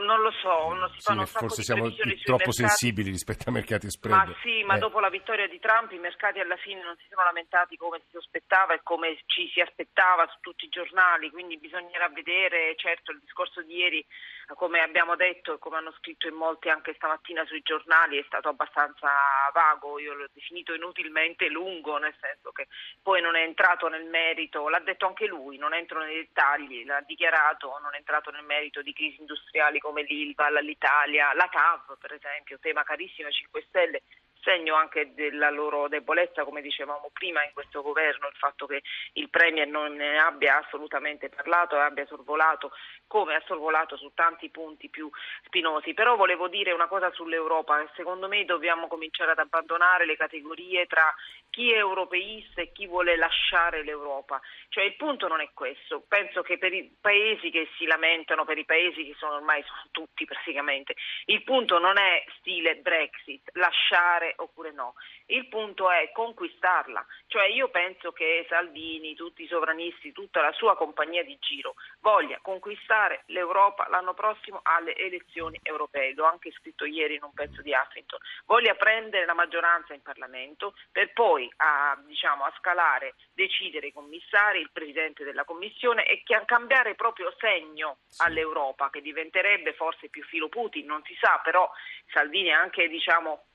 Non, 0.08 0.22
lo 0.22 0.30
so, 0.30 0.72
non 0.72 0.90
si 0.94 1.00
fanno 1.00 1.26
sì, 1.26 1.36
forse 1.36 1.62
siamo 1.62 1.90
troppo 2.24 2.50
sensibili 2.50 3.10
rispetto 3.10 3.44
ai 3.46 3.52
mercati 3.52 3.86
e 3.86 3.90
spread. 3.90 4.28
Ma 4.28 4.34
sì, 4.42 4.64
ma 4.64 4.76
eh. 4.76 4.78
dopo 4.78 5.00
la 5.00 5.10
vittoria 5.10 5.46
di 5.46 5.60
Trump 5.60 5.92
i 5.92 5.98
mercati 5.98 6.40
alla 6.40 6.56
fine 6.56 6.82
non 6.82 6.96
si 6.96 7.04
sono 7.10 7.24
lamentati 7.24 7.76
come 7.76 8.00
si 8.00 8.08
sospettava 8.12 8.72
e 8.72 8.80
come 8.82 9.18
ci 9.26 9.50
si 9.52 9.60
aspettava 9.60 10.26
su 10.28 10.38
tutti 10.40 10.64
i 10.64 10.70
giornali, 10.70 11.30
quindi 11.30 11.58
bisognerà 11.58 12.08
vedere, 12.08 12.74
certo 12.76 13.12
il 13.12 13.20
discorso 13.20 13.60
di 13.62 13.76
ieri 13.76 14.06
come 14.54 14.80
abbiamo 14.80 15.14
detto 15.14 15.54
e 15.54 15.58
come 15.58 15.76
hanno 15.76 15.92
scritto 15.98 16.26
in 16.26 16.34
molti 16.34 16.70
anche 16.70 16.94
stamattina 16.94 17.44
sui 17.44 17.60
giornali 17.62 18.18
è 18.18 18.24
stato 18.26 18.48
abbastanza 18.48 19.08
vago, 19.52 19.98
io 19.98 20.14
l'ho 20.14 20.28
definito 20.32 20.72
inutilmente 20.72 21.48
lungo, 21.48 21.98
nel 21.98 22.14
senso 22.18 22.50
che 22.52 22.68
poi 23.02 23.20
non 23.20 23.36
è 23.36 23.42
entrato 23.42 23.88
nel 23.88 24.04
merito, 24.04 24.68
l'ha 24.68 24.80
detto 24.80 25.06
anche 25.06 25.26
lui, 25.26 25.58
non 25.58 25.74
entro 25.74 26.00
nei 26.00 26.16
dettagli, 26.16 26.84
l'ha 26.86 27.02
dichiarato, 27.06 27.78
non 27.82 27.94
è 27.94 27.98
entrato 27.98 28.30
nel 28.30 28.44
merito 28.44 28.80
di 28.80 28.92
crisi 28.92 29.20
industriali 29.20 29.78
come 29.80 29.97
l'ILVA, 30.02 30.60
l'Italia, 30.60 31.32
la 31.34 31.48
TAV 31.50 31.98
per 31.98 32.12
esempio, 32.12 32.58
tema 32.58 32.82
carissimo 32.82 33.28
ai 33.28 33.34
5 33.34 33.64
Stelle, 33.68 34.02
segno 34.42 34.74
anche 34.74 35.14
della 35.14 35.50
loro 35.50 35.88
debolezza, 35.88 36.44
come 36.44 36.62
dicevamo 36.62 37.10
prima, 37.12 37.44
in 37.44 37.52
questo 37.52 37.82
governo, 37.82 38.28
il 38.28 38.36
fatto 38.36 38.66
che 38.66 38.82
il 39.14 39.28
Premier 39.30 39.66
non 39.66 39.94
ne 39.94 40.18
abbia 40.18 40.58
assolutamente 40.58 41.28
parlato 41.28 41.76
e 41.76 41.80
abbia 41.80 42.06
sorvolato 42.06 42.72
come 43.06 43.34
ha 43.34 43.42
sorvolato 43.46 43.96
su 43.96 44.12
tanti 44.14 44.50
punti 44.50 44.88
più 44.88 45.10
spinosi. 45.44 45.94
Però 45.94 46.16
volevo 46.16 46.48
dire 46.48 46.72
una 46.72 46.86
cosa 46.86 47.10
sull'Europa, 47.10 47.90
secondo 47.94 48.28
me 48.28 48.44
dobbiamo 48.44 48.86
cominciare 48.86 49.32
ad 49.32 49.38
abbandonare 49.38 50.06
le 50.06 50.16
categorie 50.16 50.86
tra 50.86 51.14
chi 51.50 51.72
è 51.72 51.78
europeista 51.78 52.60
e 52.60 52.72
chi 52.72 52.86
vuole 52.86 53.16
lasciare 53.16 53.82
l'Europa. 53.82 54.40
Cioè 54.68 54.84
il 54.84 54.96
punto 54.96 55.26
non 55.26 55.40
è 55.40 55.50
questo, 55.54 56.04
penso 56.06 56.42
che 56.42 56.58
per 56.58 56.72
i 56.72 56.94
paesi 57.00 57.50
che 57.50 57.68
si 57.76 57.86
lamentano, 57.86 58.44
per 58.44 58.58
i 58.58 58.64
paesi 58.64 59.04
che 59.04 59.14
sono 59.18 59.36
ormai 59.36 59.62
sono 59.64 59.82
tutti 59.90 60.24
praticamente, 60.24 60.94
il 61.26 61.42
punto 61.42 61.78
non 61.78 61.98
è 61.98 62.24
stile 62.38 62.76
Brexit, 62.76 63.50
lasciare 63.54 64.27
oppure 64.36 64.72
no, 64.72 64.94
il 65.26 65.48
punto 65.48 65.90
è 65.90 66.10
conquistarla. 66.12 67.04
Cioè 67.26 67.46
io 67.46 67.68
penso 67.68 68.12
che 68.12 68.46
Salvini, 68.48 69.14
tutti 69.14 69.42
i 69.42 69.46
sovranisti, 69.46 70.12
tutta 70.12 70.40
la 70.40 70.52
sua 70.52 70.76
compagnia 70.76 71.22
di 71.22 71.36
giro 71.40 71.74
voglia 72.00 72.38
conquistare 72.42 73.22
l'Europa 73.26 73.88
l'anno 73.88 74.14
prossimo 74.14 74.60
alle 74.62 74.96
elezioni 74.96 75.58
europee, 75.62 76.14
l'ho 76.14 76.24
anche 76.24 76.50
scritto 76.52 76.84
ieri 76.84 77.16
in 77.16 77.22
un 77.22 77.32
pezzo 77.32 77.62
di 77.62 77.72
Huffington, 77.72 78.18
voglia 78.46 78.74
prendere 78.74 79.24
la 79.24 79.34
maggioranza 79.34 79.94
in 79.94 80.02
Parlamento 80.02 80.74
per 80.90 81.12
poi 81.12 81.50
a, 81.56 81.98
diciamo, 82.06 82.44
a 82.44 82.52
scalare, 82.58 83.14
decidere 83.34 83.88
i 83.88 83.92
commissari, 83.92 84.60
il 84.60 84.70
Presidente 84.72 85.24
della 85.24 85.44
Commissione 85.44 86.04
e 86.06 86.22
cambiare 86.44 86.94
proprio 86.94 87.34
segno 87.38 87.98
all'Europa 88.18 88.90
che 88.90 89.00
diventerebbe 89.00 89.74
forse 89.74 90.08
più 90.08 90.22
filo 90.24 90.48
Putin, 90.48 90.86
non 90.86 91.02
si 91.04 91.16
sa, 91.20 91.40
però 91.42 91.70
Salvini 92.12 92.48
è 92.48 92.52
anche 92.52 92.88
diciamo, 92.88 93.47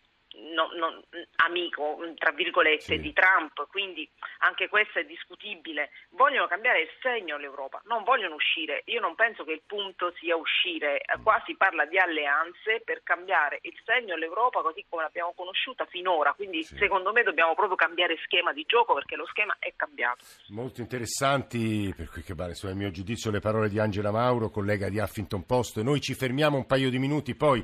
no, 0.53 0.69
no, 0.75 1.01
amico, 1.47 1.97
tra 2.15 2.31
virgolette, 2.31 2.81
sì. 2.81 2.99
di 2.99 3.13
Trump, 3.13 3.67
quindi 3.69 4.09
anche 4.39 4.67
questo 4.67 4.99
è 4.99 5.05
discutibile. 5.05 5.91
Vogliono 6.09 6.47
cambiare 6.47 6.81
il 6.81 6.89
segno 7.01 7.35
all'Europa, 7.35 7.81
non 7.85 8.03
vogliono 8.03 8.35
uscire. 8.35 8.83
Io 8.85 8.99
non 8.99 9.15
penso 9.15 9.43
che 9.43 9.51
il 9.51 9.61
punto 9.65 10.13
sia 10.17 10.35
uscire, 10.35 11.01
qua 11.21 11.41
si 11.45 11.55
parla 11.55 11.85
di 11.85 11.97
alleanze 11.97 12.81
per 12.83 13.01
cambiare 13.03 13.59
il 13.61 13.75
segno 13.85 14.15
all'Europa 14.15 14.61
così 14.61 14.85
come 14.89 15.03
l'abbiamo 15.03 15.33
conosciuta 15.35 15.85
finora, 15.85 16.33
quindi 16.33 16.63
sì. 16.63 16.75
secondo 16.77 17.11
me 17.11 17.23
dobbiamo 17.23 17.53
proprio 17.53 17.75
cambiare 17.75 18.17
schema 18.23 18.53
di 18.53 18.63
gioco 18.67 18.93
perché 18.93 19.15
lo 19.15 19.25
schema 19.27 19.55
è 19.59 19.73
cambiato. 19.75 20.25
Molto 20.49 20.81
interessanti, 20.81 21.93
per 21.95 22.09
quel 22.09 22.23
che 22.23 22.33
vale, 22.33 22.51
insomma, 22.51 22.73
mio 22.73 22.91
giudizio, 22.91 23.31
le 23.31 23.39
parole 23.39 23.69
di 23.69 23.79
Angela 23.79 24.11
Mauro, 24.11 24.49
collega 24.49 24.89
di 24.89 24.99
Huffington 24.99 25.45
Post. 25.45 25.81
Noi 25.81 26.01
ci 26.01 26.13
fermiamo 26.13 26.57
un 26.57 26.65
paio 26.65 26.89
di 26.89 26.99
minuti, 26.99 27.35
poi 27.35 27.63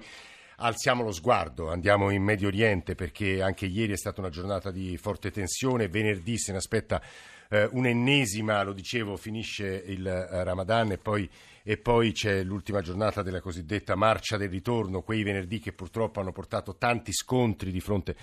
alziamo 0.60 1.04
lo 1.04 1.12
sguardo, 1.12 1.70
andiamo 1.70 2.10
in 2.10 2.22
Medio 2.22 2.48
Oriente 2.48 2.96
perché 2.96 3.42
anche 3.42 3.66
ieri 3.66 3.94
è 3.94 3.98
stata 3.98 4.20
una 4.20 4.30
giornata 4.30 4.72
di 4.72 4.98
forte 4.98 5.32
tensione, 5.32 5.88
venerdì 5.88 6.38
se 6.38 6.52
ne 6.52 6.58
aspetta 6.58 7.02
eh, 7.50 7.68
un'ennesima, 7.72 8.62
lo 8.64 8.74
dicevo, 8.74 9.18
finisce 9.18 9.84
il 9.88 10.06
eh, 10.06 10.44
Ramadan 10.44 10.92
e 10.92 10.98
poi, 10.98 11.30
e 11.64 11.78
poi 11.78 12.12
c'è 12.12 12.44
l'ultima 12.44 12.82
giornata 12.82 13.22
della 13.22 13.42
cosiddetta 13.42 13.96
marcia 13.96 14.38
del 14.38 14.50
ritorno, 14.50 15.02
quei 15.02 15.24
venerdì 15.24 15.60
che 15.60 15.74
purtroppo 15.74 16.20
hanno 16.20 16.32
portato 16.32 16.76
tanti 16.76 17.12
scontri 17.14 17.72
di 17.72 17.80
fronte 17.80 18.16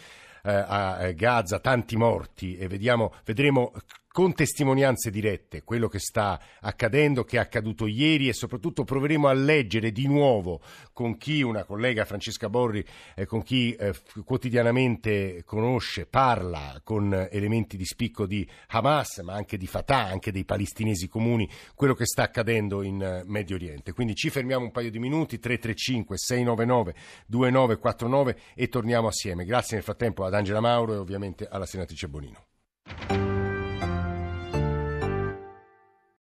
eh, 0.43 0.53
a 0.53 1.07
eh, 1.07 1.15
Gaza, 1.15 1.59
tanti 1.59 1.97
morti. 1.97 2.57
E 2.57 2.69
vediamo, 2.69 3.15
vedremo 3.25 3.73
con 4.17 4.33
testimonianze 4.33 5.11
dirette 5.11 5.63
quello 5.63 5.89
che 5.89 5.99
sta 5.99 6.41
accadendo, 6.63 7.23
che 7.25 7.37
è 7.37 7.39
accaduto 7.39 7.87
ieri 7.87 8.29
e 8.29 8.33
soprattutto 8.33 8.83
proveremo 8.83 9.29
a 9.29 9.35
leggere 9.35 9.93
di 9.93 10.07
nuovo 10.07 10.63
con 10.95 11.19
chi 11.19 11.43
una 11.43 11.65
collega 11.65 12.07
Francesca 12.07 12.49
Borri, 12.49 12.83
eh, 13.15 13.27
con 13.27 13.43
chi 13.43 13.75
eh, 13.75 13.93
quotidianamente 14.25 15.43
conosce, 15.45 16.07
parla 16.07 16.81
con 16.83 17.29
elementi 17.31 17.77
di 17.77 17.85
spicco 17.85 18.25
di 18.25 18.49
Hamas, 18.69 19.19
ma 19.19 19.35
anche 19.35 19.59
di 19.59 19.67
Fatah, 19.67 20.07
anche 20.07 20.33
dei 20.33 20.47
palestinesi 20.47 21.09
comuni, 21.09 21.47
quello 21.75 21.93
che 21.93 22.07
sta 22.07 22.23
accadendo 22.23 22.81
in 22.83 23.03
eh, 23.03 23.23
Medio 23.27 23.57
Oriente. 23.57 23.93
Quindi 23.93 24.15
ci 24.15 24.31
fermiamo 24.31 24.65
un 24.65 24.71
paio 24.71 24.91
di 24.91 24.99
minuti, 24.99 25.39
335 25.39 26.17
699 26.17 26.95
2949 27.27 28.39
e 28.55 28.69
torniamo 28.69 29.09
assieme. 29.09 29.45
Grazie 29.45 29.75
nel 29.75 29.85
frattempo 29.85 30.25
ad 30.25 30.33
Angela 30.33 30.61
Mauro 30.61 30.95
e 30.95 30.97
ovviamente 30.97 31.47
alla 31.47 31.67
senatrice 31.67 32.09
Bonino. 32.09 33.36